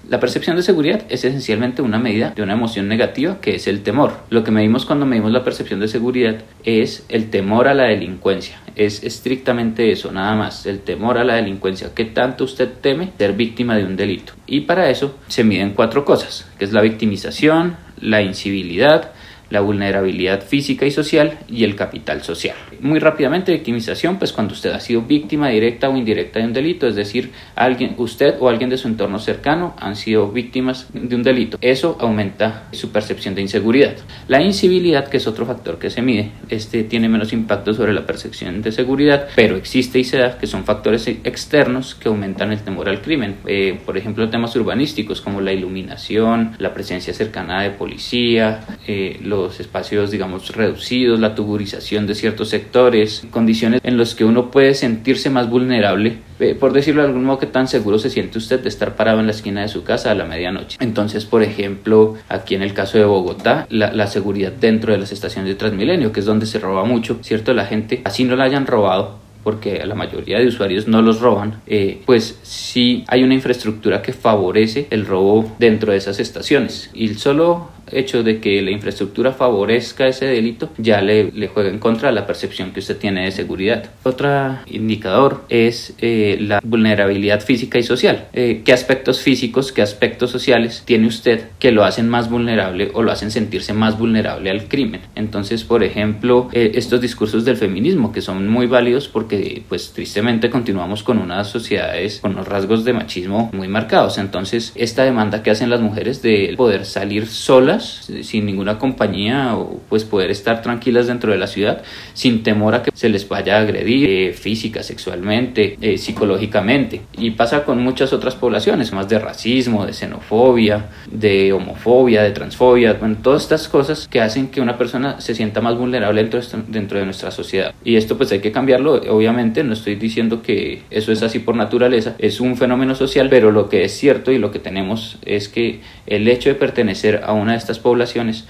La 0.09 0.21
percepción 0.21 0.57
de 0.57 0.63
seguridad 0.63 1.03
es 1.09 1.25
esencialmente 1.25 1.81
una 1.81 1.99
medida 1.99 2.31
de 2.31 2.43
una 2.43 2.53
emoción 2.53 2.89
negativa 2.89 3.41
que 3.41 3.55
es 3.55 3.67
el 3.67 3.83
temor. 3.83 4.13
Lo 4.29 4.45
que 4.45 4.51
medimos 4.51 4.85
cuando 4.85 5.07
medimos 5.07 5.33
la 5.33 5.45
percepción 5.45 5.81
de 5.81 5.89
seguridad 5.89 6.37
es 6.63 7.07
el 7.09 7.31
temor 7.31 7.69
a 7.69 7.75
la 7.75 7.85
delincuencia. 7.85 8.61
Es 8.77 9.03
estrictamente 9.03 9.91
eso, 9.91 10.13
nada 10.13 10.35
más, 10.37 10.67
el 10.67 10.81
temor 10.81 11.17
a 11.17 11.25
la 11.25 11.37
delincuencia. 11.37 11.95
¿Qué 11.95 12.05
tanto 12.05 12.45
usted 12.45 12.69
teme 12.81 13.13
ser 13.17 13.33
víctima 13.33 13.77
de 13.77 13.85
un 13.85 13.97
delito? 13.97 14.35
Y 14.47 14.63
para 14.63 14.91
eso 14.91 15.17
se 15.29 15.43
miden 15.43 15.73
cuatro 15.73 16.05
cosas, 16.05 16.51
que 16.59 16.67
es 16.67 16.73
la 16.73 16.83
victimización, 16.83 17.77
la 18.01 18.21
incivilidad, 18.21 19.13
la 19.51 19.61
vulnerabilidad 19.61 20.43
física 20.43 20.87
y 20.87 20.91
social 20.91 21.39
y 21.49 21.65
el 21.65 21.77
capital 21.77 22.23
social. 22.23 22.57
Muy 22.81 22.99
rápidamente, 22.99 23.53
victimización, 23.53 24.19
pues 24.19 24.33
cuando 24.33 24.55
usted 24.55 24.73
ha 24.73 24.81
sido 24.81 25.03
víctima 25.03 25.49
directa 25.49 25.89
o 25.89 25.97
indirecta 25.97 26.41
de 26.41 26.47
un 26.47 26.53
delito, 26.53 26.87
es 26.87 26.97
decir, 26.97 27.33
alguien, 27.55 27.95
usted 27.99 28.37
o 28.41 28.49
alguien 28.49 28.71
de 28.71 28.77
su 28.77 28.89
entorno 28.89 29.19
cercano 29.19 29.75
han 29.79 29.97
sido 29.97 30.31
víctimas 30.31 30.89
de 30.93 31.15
un 31.15 31.23
delito. 31.23 31.59
Eso 31.61 31.97
aumenta 32.01 32.65
su 32.73 32.91
percepción 32.91 33.35
de 33.35 33.43
inseguridad. 33.43 33.95
La 34.29 34.43
incivilidad, 34.43 35.09
que 35.09 35.19
es 35.19 35.27
otro 35.27 35.47
factor 35.47 35.79
que 35.79 35.91
se 35.91 36.03
mide, 36.03 36.31
este 36.49 36.85
tiene 36.85 37.09
menos 37.09 37.33
impacto 37.33 37.75
sobre 37.75 37.93
la 37.93 38.07
percepción 38.07 38.63
de 38.63 38.73
seguridad, 38.73 39.29
pero 39.35 39.57
existe 39.57 39.99
y 39.99 40.05
se 40.05 40.19
da 40.19 40.39
que 40.39 40.47
son 40.47 40.65
factores 40.65 41.07
externos 41.07 41.95
que 41.95 42.09
aumentan 42.09 42.53
el 42.53 42.61
temor 42.61 42.89
al 42.89 43.01
crimen. 43.01 43.37
Eh, 43.47 43.79
por 43.85 43.97
ejemplo, 43.97 44.29
temas 44.29 44.55
urbanísticos 44.57 45.21
como 45.21 45.41
la 45.41 45.53
iluminación, 45.53 46.53
la 46.59 46.73
presencia 46.73 47.13
cercana 47.15 47.63
de 47.63 47.71
policía, 47.71 48.61
eh, 48.87 49.19
los 49.23 49.34
espacios, 49.61 50.11
digamos, 50.11 50.55
reducidos, 50.55 51.21
la 51.21 51.35
tuburización 51.35 52.07
de 52.07 52.15
ciertos 52.15 52.49
sectores, 52.49 53.27
condiciones 53.31 53.81
en 53.83 53.99
las 53.99 54.15
que 54.15 54.25
uno 54.25 54.51
puede 54.51 54.75
sentirse 54.75 55.31
más 55.31 55.49
vulnerable, 55.49 56.19
eh, 56.41 56.55
por 56.55 56.73
decirlo 56.73 57.03
de 57.03 57.09
algún 57.09 57.25
modo, 57.25 57.39
que 57.39 57.47
tan 57.47 57.69
seguro 57.69 57.99
se 57.99 58.11
siente 58.11 58.39
usted 58.39 58.61
de 58.61 58.69
estar 58.69 58.97
parado 58.97 59.21
en 59.21 59.27
la 59.27 59.33
esquina 59.33 59.63
de 59.63 59.69
su 59.69 59.85
casa 59.85 60.11
a 60.11 60.15
la 60.15 60.25
medianoche. 60.25 60.79
Entonces, 60.81 61.25
por 61.25 61.43
ejemplo, 61.43 62.15
aquí 62.29 62.55
en 62.55 62.63
el 62.63 62.75
caso 62.75 62.99
de 62.99 63.05
Bogotá, 63.05 63.67
la, 63.71 64.07
seguridad 64.07 64.53
dentro 64.53 64.93
de 64.93 64.99
las 64.99 65.13
estaciones 65.13 65.49
de 65.49 65.55
Transmilenio, 65.57 66.13
que 66.13 66.21
es 66.21 66.27
donde 66.27 66.47
se 66.47 66.59
roba 66.59 66.85
mucho, 66.85 67.19
¿cierto? 67.23 67.55
La 67.55 67.67
gente, 67.67 68.03
así 68.05 68.25
no 68.25 68.37
la 68.37 68.45
hayan 68.45 68.67
robado, 68.67 69.19
porque 69.45 69.85
la 69.85 69.95
mayoría 69.95 70.39
de 70.39 70.47
usuarios 70.47 70.89
no 70.89 71.03
los 71.03 71.21
roban, 71.21 71.61
eh, 71.67 72.03
pues 72.07 72.39
sí 72.43 73.05
hay 73.07 73.23
una 73.23 73.35
infraestructura 73.35 74.03
que 74.03 74.13
favorece 74.13 74.89
el 74.91 75.07
robo 75.07 75.55
dentro 75.59 75.93
de 75.93 75.99
esas 75.99 76.19
estaciones. 76.19 76.91
Y 76.95 77.15
solo 77.15 77.69
hecho 77.91 78.23
de 78.23 78.41
que 78.41 78.63
la 78.63 78.71
infraestructura 78.71 79.33
favorezca 79.33 80.07
ese 80.07 80.27
delito 80.27 80.71
ya 80.79 81.01
le, 81.01 81.31
le 81.33 81.49
juega 81.49 81.71
en 81.71 81.79
contra 81.79 82.13
la 82.13 82.27
percepción 82.27 82.73
que 82.73 82.81
usted 82.81 82.97
tiene 82.97 83.25
de 83.25 83.31
seguridad. 83.31 83.91
Otro 84.03 84.59
indicador 84.67 85.45
es 85.49 85.95
eh, 85.99 86.37
la 86.41 86.61
vulnerabilidad 86.63 87.41
física 87.41 87.79
y 87.79 87.83
social. 87.83 88.29
Eh, 88.33 88.63
¿Qué 88.65 88.73
aspectos 88.73 89.21
físicos, 89.21 89.73
qué 89.73 89.83
aspectos 89.83 90.31
sociales 90.31 90.83
tiene 90.85 91.07
usted 91.07 91.45
que 91.59 91.73
lo 91.73 91.85
hacen 91.85 92.09
más 92.09 92.31
vulnerable 92.31 92.91
o 92.95 93.03
lo 93.03 93.13
hacen 93.13 93.31
sentirse 93.31 93.73
más 93.73 93.99
vulnerable 93.99 94.51
al 94.51 94.69
crimen? 94.69 95.01
Entonces, 95.15 95.65
por 95.65 95.85
ejemplo, 95.85 96.49
eh, 96.53 96.73
estos 96.75 97.01
discursos 97.01 97.45
del 97.45 97.57
feminismo 97.57 98.13
que 98.13 98.23
son 98.23 98.49
muy 98.49 98.67
válidos 98.67 99.09
porque 99.09 99.63
pues 99.69 99.93
tristemente 99.93 100.51
continuamos 100.51 101.03
con 101.03 101.19
unas 101.19 101.49
sociedades 101.49 102.21
con 102.21 102.33
unos 102.33 102.49
rasgos 102.49 102.85
de 102.85 102.93
machismo 102.93 103.51
muy 103.53 103.69
marcados. 103.69 104.19
Entonces, 104.19 104.73
esta 104.75 105.05
demanda 105.05 105.43
que 105.43 105.51
hacen 105.51 105.71
las 105.71 105.81
mujeres 105.81 106.23
de 106.23 106.55
poder 106.57 106.85
salir 106.85 107.27
solas 107.27 107.74
sin 107.83 108.47
ninguna 108.47 108.79
compañía 108.79 109.57
o 109.57 109.81
pues 109.89 110.05
poder 110.05 110.31
estar 110.31 110.63
tranquilas 110.63 111.07
dentro 111.07 111.33
de 111.33 111.39
la 111.39 111.47
ciudad 111.47 111.83
sin 112.13 112.43
temor 112.43 112.75
a 112.75 112.83
que 112.83 112.91
se 112.95 113.09
les 113.09 113.29
vaya 113.29 113.57
a 113.57 113.61
agredir 113.61 114.11
eh, 114.11 114.33
física, 114.33 114.83
sexualmente, 114.83 115.77
eh, 115.81 115.99
psicológicamente. 115.99 117.03
Y 117.19 117.33
pasa 117.33 117.65
con 117.65 117.83
muchas 117.83 118.13
otras 118.13 118.35
poblaciones, 118.35 118.93
más 118.93 119.09
de 119.09 119.19
racismo, 119.19 119.87
de 119.87 119.93
xenofobia, 119.93 120.87
de 121.11 121.53
homofobia, 121.53 122.23
de 122.23 122.31
transfobia, 122.31 122.95
bueno, 122.95 123.17
todas 123.23 123.43
estas 123.43 123.69
cosas 123.69 124.09
que 124.09 124.21
hacen 124.21 124.49
que 124.49 124.61
una 124.61 124.79
persona 124.79 125.21
se 125.21 125.35
sienta 125.35 125.61
más 125.61 125.77
vulnerable 125.77 126.23
dentro 126.23 126.41
de, 126.41 126.47
dentro 126.69 126.99
de 126.99 127.05
nuestra 127.05 127.31
sociedad. 127.31 127.75
Y 127.85 127.97
esto 127.97 128.17
pues 128.17 128.33
hay 128.33 128.41
que 128.41 128.53
cambiarlo, 128.53 128.95
obviamente, 128.95 129.65
no 129.65 129.73
estoy 129.73 129.97
diciendo 129.97 130.43
que 130.43 130.83
eso 130.91 131.13
es 131.13 131.23
así 131.23 131.39
por 131.39 131.57
naturaleza, 131.57 132.15
es 132.19 132.41
un 132.41 132.57
fenómeno 132.57 132.95
social, 132.95 133.29
pero 133.29 133.51
lo 133.51 133.69
que 133.69 133.85
es 133.85 133.93
cierto 133.93 134.33
y 134.33 134.39
lo 134.39 134.51
que 134.51 134.59
tenemos 134.59 135.19
es 135.25 135.49
que 135.49 135.81
el 136.07 136.29
hecho 136.29 136.49
de 136.49 136.55
pertenecer 136.55 137.23
a 137.25 137.33
una 137.33 137.55
estas 137.65 137.79
poblaciones 137.79 138.45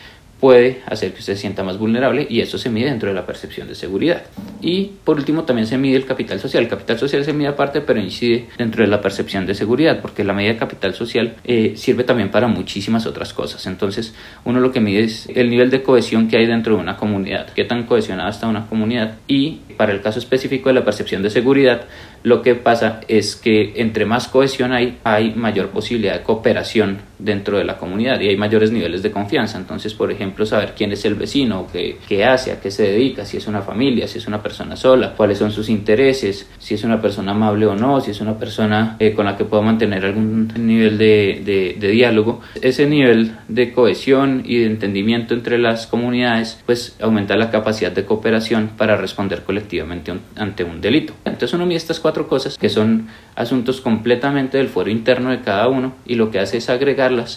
puede 0.44 0.82
hacer 0.86 1.14
que 1.14 1.20
usted 1.20 1.36
se 1.36 1.40
sienta 1.40 1.62
más 1.64 1.78
vulnerable 1.78 2.26
y 2.28 2.40
eso 2.40 2.58
se 2.58 2.68
mide 2.68 2.90
dentro 2.90 3.08
de 3.08 3.14
la 3.14 3.24
percepción 3.24 3.66
de 3.66 3.74
seguridad. 3.74 4.24
Y 4.60 4.90
por 5.02 5.16
último 5.16 5.44
también 5.44 5.66
se 5.66 5.78
mide 5.78 5.96
el 5.96 6.04
capital 6.04 6.38
social. 6.38 6.64
El 6.64 6.68
capital 6.68 6.98
social 6.98 7.24
se 7.24 7.32
mide 7.32 7.48
aparte 7.48 7.80
pero 7.80 7.98
incide 7.98 8.48
dentro 8.58 8.82
de 8.82 8.88
la 8.90 9.00
percepción 9.00 9.46
de 9.46 9.54
seguridad 9.54 10.00
porque 10.02 10.22
la 10.22 10.34
medida 10.34 10.52
de 10.52 10.58
capital 10.58 10.92
social 10.92 11.36
eh, 11.44 11.72
sirve 11.76 12.04
también 12.04 12.30
para 12.30 12.46
muchísimas 12.46 13.06
otras 13.06 13.32
cosas. 13.32 13.66
Entonces 13.66 14.14
uno 14.44 14.60
lo 14.60 14.70
que 14.70 14.80
mide 14.80 15.04
es 15.04 15.30
el 15.34 15.48
nivel 15.48 15.70
de 15.70 15.82
cohesión 15.82 16.28
que 16.28 16.36
hay 16.36 16.46
dentro 16.46 16.76
de 16.76 16.82
una 16.82 16.98
comunidad, 16.98 17.48
qué 17.54 17.64
tan 17.64 17.84
cohesionada 17.84 18.28
está 18.28 18.46
una 18.46 18.66
comunidad 18.66 19.14
y 19.26 19.60
para 19.78 19.92
el 19.92 20.02
caso 20.02 20.18
específico 20.18 20.68
de 20.68 20.74
la 20.74 20.84
percepción 20.84 21.22
de 21.22 21.30
seguridad 21.30 21.86
lo 22.22 22.42
que 22.42 22.54
pasa 22.54 23.00
es 23.08 23.36
que 23.36 23.72
entre 23.76 24.04
más 24.04 24.28
cohesión 24.28 24.72
hay 24.72 24.98
hay 25.04 25.34
mayor 25.34 25.70
posibilidad 25.70 26.18
de 26.18 26.22
cooperación 26.22 26.98
dentro 27.18 27.58
de 27.58 27.64
la 27.64 27.78
comunidad 27.78 28.20
y 28.20 28.28
hay 28.28 28.36
mayores 28.36 28.70
niveles 28.70 29.02
de 29.02 29.10
confianza. 29.10 29.58
Entonces, 29.58 29.94
por 29.94 30.10
ejemplo, 30.10 30.46
saber 30.46 30.74
quién 30.76 30.92
es 30.92 31.04
el 31.04 31.14
vecino, 31.14 31.66
qué, 31.72 31.98
qué 32.08 32.24
hace, 32.24 32.52
a 32.52 32.60
qué 32.60 32.70
se 32.70 32.84
dedica, 32.84 33.24
si 33.24 33.36
es 33.36 33.46
una 33.46 33.62
familia, 33.62 34.08
si 34.08 34.18
es 34.18 34.26
una 34.26 34.42
persona 34.42 34.76
sola, 34.76 35.14
cuáles 35.16 35.38
son 35.38 35.52
sus 35.52 35.68
intereses, 35.68 36.48
si 36.58 36.74
es 36.74 36.84
una 36.84 37.00
persona 37.00 37.32
amable 37.32 37.66
o 37.66 37.74
no, 37.74 38.00
si 38.00 38.10
es 38.10 38.20
una 38.20 38.38
persona 38.38 38.96
eh, 38.98 39.12
con 39.14 39.26
la 39.26 39.36
que 39.36 39.44
puedo 39.44 39.62
mantener 39.62 40.04
algún 40.04 40.52
nivel 40.58 40.98
de, 40.98 41.76
de, 41.78 41.88
diálogo. 41.88 42.40
Ese 42.60 42.86
nivel 42.86 43.32
de 43.48 43.72
cohesión 43.72 44.42
y 44.44 44.58
de 44.58 44.66
entendimiento 44.66 45.34
entre 45.34 45.58
las 45.58 45.86
comunidades, 45.86 46.60
pues 46.66 46.96
aumenta 47.00 47.36
la 47.36 47.50
capacidad 47.50 47.92
de 47.92 48.04
cooperación 48.04 48.70
para 48.76 48.96
responder 48.96 49.42
colectivamente 49.42 50.12
ante 50.36 50.64
un 50.64 50.80
delito. 50.80 51.12
Entonces 51.24 51.54
uno 51.54 51.66
mide 51.66 51.76
estas 51.76 52.00
cuatro 52.00 52.28
cosas 52.28 52.58
que 52.58 52.68
son 52.68 53.08
asuntos 53.36 53.80
completamente 53.80 54.58
del 54.58 54.68
fuero 54.68 54.90
interno 54.90 55.30
de 55.30 55.40
cada 55.40 55.68
uno 55.68 55.94
y 56.06 56.14
lo 56.14 56.30
que 56.30 56.38
hace 56.38 56.58
es 56.58 56.70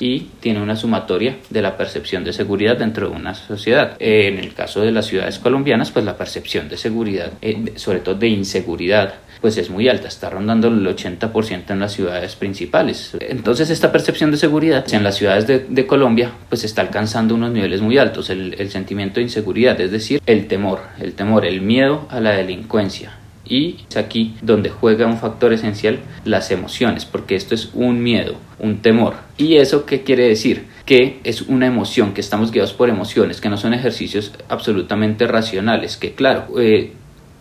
y 0.02 0.30
tiene 0.40 0.62
una 0.62 0.76
sumatoria 0.76 1.38
de 1.50 1.62
la 1.62 1.78
percepción 1.78 2.24
de 2.24 2.34
seguridad 2.34 2.78
dentro 2.78 3.10
de 3.10 3.16
una 3.16 3.34
sociedad. 3.36 3.96
En 4.00 4.38
el 4.38 4.54
caso 4.54 4.82
de 4.82 4.92
las 4.92 5.06
ciudades 5.06 5.40
colombianas, 5.40 5.92
pues 5.92 6.06
la 6.06 6.18
percepción 6.18 6.70
de 6.70 6.78
seguridad, 6.78 7.32
eh, 7.42 7.74
sobre 7.76 8.00
todo 8.00 8.16
de 8.16 8.28
inseguridad, 8.28 9.16
pues 9.42 9.58
es 9.58 9.70
muy 9.70 9.88
alta, 9.88 10.08
está 10.08 10.30
rondando 10.30 10.68
el 10.68 10.86
80% 10.86 11.72
en 11.72 11.80
las 11.80 11.94
ciudades 11.94 12.36
principales. 12.36 13.16
Entonces 13.20 13.70
esta 13.70 13.92
percepción 13.92 14.32
de 14.32 14.38
seguridad 14.38 14.86
en 14.94 15.04
las 15.04 15.16
ciudades 15.16 15.48
de, 15.48 15.88
Colombia 15.88 16.32
pues 16.50 16.64
está 16.64 16.82
alcanzando 16.82 17.36
unos 17.36 17.52
niveles 17.52 17.82
muy 17.82 17.98
altos, 17.98 18.30
el, 18.30 18.56
el 18.58 18.70
sentimiento 18.70 19.16
de 19.16 19.24
inseguridad, 19.24 19.80
es 19.80 19.92
decir, 19.92 20.22
el 20.26 20.48
temor, 20.48 20.82
el 21.00 21.14
temor, 21.14 21.46
el 21.46 21.62
miedo 21.62 22.08
a 22.10 22.20
la 22.20 22.32
delincuencia, 22.32 23.14
y 23.50 23.86
es 23.90 23.98
aquí 23.98 24.36
donde 24.42 24.70
juega 24.70 25.08
un 25.08 25.18
factor 25.18 25.54
esencial 25.54 26.00
las 26.26 26.52
emociones, 26.52 27.06
porque 27.06 27.36
esto 27.36 27.56
es 27.56 27.72
un 27.74 28.02
miedo, 28.02 28.36
un 28.60 28.78
temor. 28.78 29.16
¿Y 29.38 29.56
eso 29.56 29.86
qué 29.86 30.04
quiere 30.04 30.28
decir? 30.28 30.66
Que 30.86 31.20
es 31.24 31.42
una 31.42 31.68
emoción, 31.68 32.14
que 32.14 32.22
estamos 32.22 32.52
guiados 32.52 32.74
por 32.74 32.90
emociones, 32.90 33.42
que 33.42 33.50
no 33.50 33.58
son 33.58 33.74
ejercicios 33.74 34.32
absolutamente 34.50 35.28
racionales, 35.28 35.98
que 35.98 36.14
claro, 36.14 36.60
eh, 36.60 36.94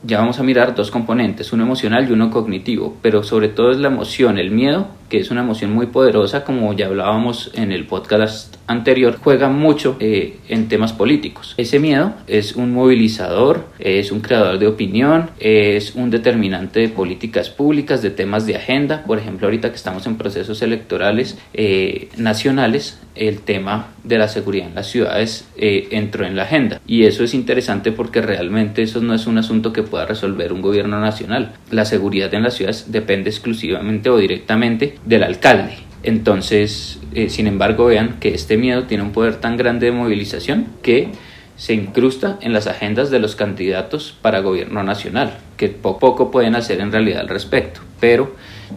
ya 0.02 0.18
vamos 0.18 0.38
a 0.38 0.42
mirar 0.42 0.74
dos 0.74 0.90
componentes, 0.90 1.52
uno 1.52 1.64
emocional 1.64 2.08
y 2.08 2.12
uno 2.12 2.30
cognitivo, 2.30 2.96
pero 3.02 3.22
sobre 3.22 3.48
todo 3.48 3.72
es 3.72 3.78
la 3.78 3.88
emoción, 3.88 4.38
el 4.38 4.50
miedo, 4.50 4.88
que 5.08 5.18
es 5.18 5.30
una 5.30 5.42
emoción 5.42 5.72
muy 5.72 5.86
poderosa, 5.86 6.44
como 6.44 6.72
ya 6.72 6.86
hablábamos 6.86 7.50
en 7.54 7.72
el 7.72 7.86
podcast 7.86 8.56
anterior, 8.66 9.18
juega 9.22 9.48
mucho 9.48 9.96
eh, 10.00 10.38
en 10.48 10.68
temas 10.68 10.92
políticos. 10.92 11.54
Ese 11.56 11.78
miedo 11.78 12.14
es 12.26 12.56
un 12.56 12.72
movilizador, 12.72 13.66
es 13.78 14.12
un 14.12 14.20
creador 14.20 14.58
de 14.58 14.66
opinión, 14.66 15.30
es 15.38 15.94
un 15.94 16.10
determinante 16.10 16.80
de 16.80 16.88
políticas 16.88 17.50
públicas, 17.50 18.02
de 18.02 18.10
temas 18.10 18.46
de 18.46 18.56
agenda. 18.56 19.04
Por 19.04 19.18
ejemplo, 19.18 19.46
ahorita 19.46 19.70
que 19.70 19.76
estamos 19.76 20.06
en 20.06 20.16
procesos 20.16 20.62
electorales 20.62 21.38
eh, 21.54 22.08
nacionales, 22.16 23.00
el 23.14 23.40
tema 23.40 23.88
de 24.04 24.18
la 24.18 24.28
seguridad 24.28 24.68
en 24.68 24.74
las 24.74 24.88
ciudades 24.88 25.48
eh, 25.56 25.88
entró 25.90 26.26
en 26.26 26.36
la 26.36 26.42
agenda. 26.42 26.80
Y 26.86 27.04
eso 27.04 27.24
es 27.24 27.34
interesante 27.34 27.92
porque 27.92 28.20
realmente 28.20 28.82
eso 28.82 29.00
no 29.00 29.14
es 29.14 29.26
un 29.26 29.38
asunto 29.38 29.72
que 29.72 29.82
pueda 29.82 30.06
resolver 30.06 30.52
un 30.52 30.62
gobierno 30.62 31.00
nacional. 31.00 31.52
La 31.70 31.84
seguridad 31.84 32.32
en 32.34 32.42
las 32.42 32.54
ciudades 32.54 32.92
depende 32.92 33.30
exclusivamente 33.30 34.10
o 34.10 34.18
directamente 34.18 34.95
del 35.04 35.22
alcalde. 35.22 35.74
Entonces, 36.02 37.00
eh, 37.14 37.28
sin 37.28 37.46
embargo, 37.46 37.86
vean 37.86 38.16
que 38.20 38.34
este 38.34 38.56
miedo 38.56 38.84
tiene 38.84 39.02
un 39.02 39.12
poder 39.12 39.36
tan 39.36 39.56
grande 39.56 39.86
de 39.86 39.92
movilización 39.92 40.66
que 40.82 41.10
se 41.56 41.72
incrusta 41.72 42.38
en 42.42 42.52
las 42.52 42.66
agendas 42.66 43.10
de 43.10 43.18
los 43.18 43.34
candidatos 43.34 44.14
para 44.20 44.40
gobierno 44.40 44.82
nacional, 44.82 45.38
que 45.56 45.68
poco, 45.68 45.98
poco 45.98 46.30
pueden 46.30 46.54
hacer 46.54 46.80
en 46.80 46.92
realidad 46.92 47.20
al 47.20 47.28
respecto, 47.28 47.80
pero 47.98 48.36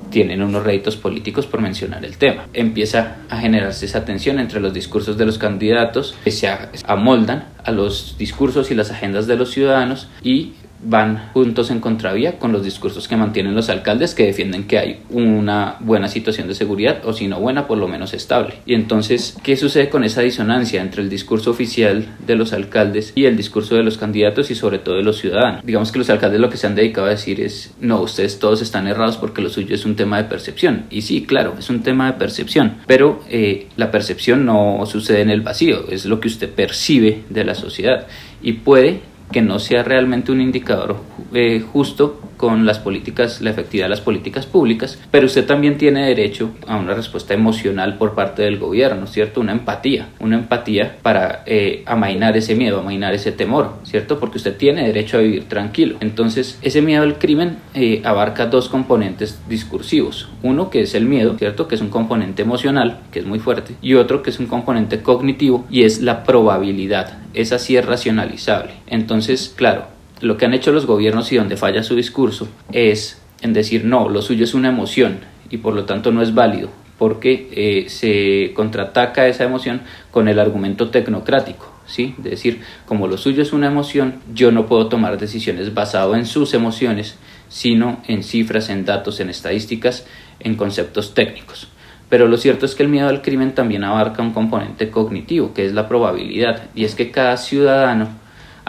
tienen 0.10 0.42
unos 0.42 0.64
réditos 0.64 0.96
políticos 0.96 1.46
por 1.46 1.62
mencionar 1.62 2.06
el 2.06 2.18
tema. 2.18 2.48
Empieza 2.54 3.18
a 3.30 3.38
generarse 3.38 3.86
esa 3.86 4.06
tensión 4.06 4.40
entre 4.40 4.60
los 4.60 4.74
discursos 4.74 5.18
de 5.18 5.26
los 5.26 5.38
candidatos 5.38 6.16
que 6.24 6.32
se 6.32 6.50
amoldan 6.86 7.46
a 7.64 7.72
los 7.72 8.16
discursos 8.18 8.72
y 8.72 8.76
las 8.76 8.92
agendas 8.92 9.28
de 9.28 9.36
los 9.36 9.52
ciudadanos 9.52 10.08
y 10.24 10.54
van 10.84 11.30
juntos 11.34 11.72
en 11.72 11.80
contravía 11.80 12.38
con 12.40 12.52
los 12.52 12.64
discursos 12.64 13.08
que 13.08 13.18
mantienen 13.18 13.56
los 13.56 13.70
alcaldes 13.70 14.16
que 14.16 14.26
defienden 14.26 14.66
que 14.66 14.80
hay 14.80 15.00
una 15.10 15.76
buena 15.80 16.08
situación 16.08 16.48
de 16.48 16.56
seguridad 16.56 17.06
o 17.06 17.14
si 17.14 17.28
no 17.28 17.40
buena 17.40 17.68
por 17.68 17.78
lo 17.78 17.88
menos 17.88 18.14
estable. 18.14 18.56
Y 18.66 18.74
entonces, 18.74 19.38
¿qué 19.44 19.58
sucede 19.58 19.90
con 19.90 20.04
esa 20.04 20.22
disonancia 20.22 20.82
entre 20.82 21.02
el 21.02 21.10
discurso 21.10 21.52
oficial 21.52 22.08
de 22.26 22.36
los 22.36 22.54
alcaldes 22.54 23.14
y 23.16 23.26
el 23.26 23.38
discurso 23.38 23.76
de 23.76 23.84
los 23.84 23.98
candidatos 23.98 24.52
y 24.52 24.56
sobre 24.56 24.80
todo 24.80 24.96
de 24.96 25.04
los 25.04 25.20
ciudadanos? 25.20 25.66
Digamos 25.66 25.92
que 25.92 26.00
los 26.00 26.10
alcaldes 26.10 26.40
lo 26.40 26.50
que 26.50 26.58
se 26.58 26.68
han 26.68 26.76
dedicado 26.76 27.08
a 27.08 27.12
decir 27.12 27.42
es, 27.42 27.74
no, 27.80 28.02
ustedes 28.02 28.40
todos 28.40 28.62
están 28.62 28.88
errados 28.88 29.18
porque 29.18 29.42
lo 29.42 29.50
suyo 29.50 29.76
es 29.76 29.86
un 29.86 29.96
tema 29.96 30.18
de 30.18 30.26
percepción. 30.26 30.86
Y 30.90 31.02
sí, 31.02 31.24
claro, 31.24 31.56
es 31.58 31.70
un 31.70 31.82
tema 31.82 32.12
de 32.12 32.18
percepción, 32.18 32.78
pero 32.88 33.22
eh, 33.30 33.68
la 33.76 33.92
percepción 33.92 34.46
no 34.46 34.86
sucede 34.86 35.22
en 35.22 35.30
el 35.30 35.42
vacío, 35.42 35.86
es 35.90 36.06
lo 36.06 36.20
que 36.20 36.28
usted 36.28 36.50
percibe 36.50 37.24
de 37.30 37.44
la 37.44 37.56
sociedad 37.56 38.08
y 38.42 38.54
puede 38.54 39.02
que 39.32 39.42
no 39.42 39.60
sea 39.60 39.84
realmente 39.84 40.32
un 40.32 40.42
indicador 40.42 40.98
eh, 41.34 41.64
justo 41.72 42.20
con 42.40 42.66
las 42.66 42.80
políticas, 42.80 43.42
la 43.42 43.50
efectividad 43.50 43.88
de 43.88 43.90
las 43.90 44.00
políticas 44.00 44.46
públicas, 44.46 44.98
pero 45.12 45.26
usted 45.26 45.46
también 45.46 45.78
tiene 45.78 46.08
derecho 46.08 46.52
a 46.68 46.78
una 46.78 46.94
respuesta 46.94 47.34
emocional 47.34 47.98
por 47.98 48.16
parte 48.16 48.44
del 48.44 48.58
gobierno, 48.58 49.08
¿cierto? 49.08 49.42
Una 49.42 49.52
empatía, 49.52 50.08
una 50.22 50.38
empatía 50.38 50.96
para 51.02 51.44
eh, 51.46 51.84
amainar 51.86 52.38
ese 52.38 52.56
miedo, 52.56 52.80
amainar 52.80 53.14
ese 53.14 53.34
temor, 53.34 53.74
¿cierto? 53.84 54.22
Porque 54.22 54.38
usted 54.38 54.56
tiene 54.56 54.88
derecho 54.88 55.18
a 55.18 55.20
vivir 55.20 55.50
tranquilo. 55.50 55.98
Entonces, 56.00 56.58
ese 56.62 56.82
miedo 56.82 57.04
al 57.04 57.20
crimen 57.20 57.58
eh, 57.74 58.02
abarca 58.06 58.46
dos 58.46 58.70
componentes 58.70 59.42
discursivos. 59.50 60.30
Uno 60.42 60.70
que 60.70 60.84
es 60.84 60.96
el 60.96 61.04
miedo, 61.04 61.38
¿cierto? 61.38 61.68
Que 61.68 61.76
es 61.76 61.82
un 61.82 61.90
componente 61.90 62.44
emocional, 62.44 63.02
que 63.12 63.20
es 63.20 63.26
muy 63.26 63.40
fuerte, 63.40 63.76
y 63.82 63.96
otro 63.96 64.24
que 64.24 64.30
es 64.30 64.40
un 64.40 64.48
componente 64.48 65.02
cognitivo 65.02 65.66
y 65.70 65.84
es 65.84 66.02
la 66.02 66.24
probabilidad. 66.24 67.18
Esa 67.34 67.60
sí 67.60 67.76
es 67.76 67.86
racionalizable. 67.86 68.72
Entonces, 68.88 69.54
claro, 69.58 69.99
lo 70.22 70.38
que 70.38 70.46
han 70.46 70.54
hecho 70.54 70.72
los 70.72 70.86
gobiernos 70.86 71.32
y 71.32 71.38
donde 71.38 71.58
falla 71.58 71.84
su 71.84 71.96
discurso 71.96 72.48
es 72.72 73.22
en 73.42 73.54
decir 73.54 73.86
no, 73.86 74.10
lo 74.10 74.22
suyo 74.22 74.44
es 74.44 74.54
una 74.54 74.70
emoción 74.70 75.20
y 75.50 75.58
por 75.58 75.74
lo 75.74 75.86
tanto 75.86 76.12
no 76.12 76.22
es 76.22 76.34
válido 76.34 76.70
porque 77.00 77.48
eh, 77.54 77.90
se 77.90 78.54
contraataca 78.54 79.28
esa 79.28 79.46
emoción 79.46 79.82
con 80.12 80.28
el 80.28 80.38
argumento 80.38 80.90
tecnocrático, 80.90 81.74
¿sí? 81.88 82.14
Es 82.18 82.24
decir, 82.26 82.60
como 82.86 83.08
lo 83.08 83.18
suyo 83.18 83.42
es 83.42 83.54
una 83.54 83.68
emoción, 83.68 84.16
yo 84.34 84.52
no 84.52 84.68
puedo 84.68 84.88
tomar 84.88 85.18
decisiones 85.18 85.74
basado 85.74 86.14
en 86.16 86.26
sus 86.26 86.54
emociones, 86.54 87.18
sino 87.48 88.04
en 88.08 88.22
cifras, 88.22 88.70
en 88.70 88.84
datos, 88.84 89.22
en 89.22 89.30
estadísticas, 89.30 90.06
en 90.42 90.56
conceptos 90.56 91.14
técnicos. 91.14 91.70
Pero 92.10 92.28
lo 92.28 92.38
cierto 92.38 92.66
es 92.66 92.76
que 92.76 92.84
el 92.84 92.90
miedo 92.90 93.08
al 93.08 93.22
crimen 93.22 93.54
también 93.56 93.86
abarca 93.86 94.22
un 94.22 94.34
componente 94.34 94.90
cognitivo, 94.90 95.54
que 95.54 95.66
es 95.66 95.74
la 95.74 95.88
probabilidad, 95.88 96.64
y 96.76 96.84
es 96.84 96.96
que 96.96 97.12
cada 97.12 97.38
ciudadano 97.38 98.10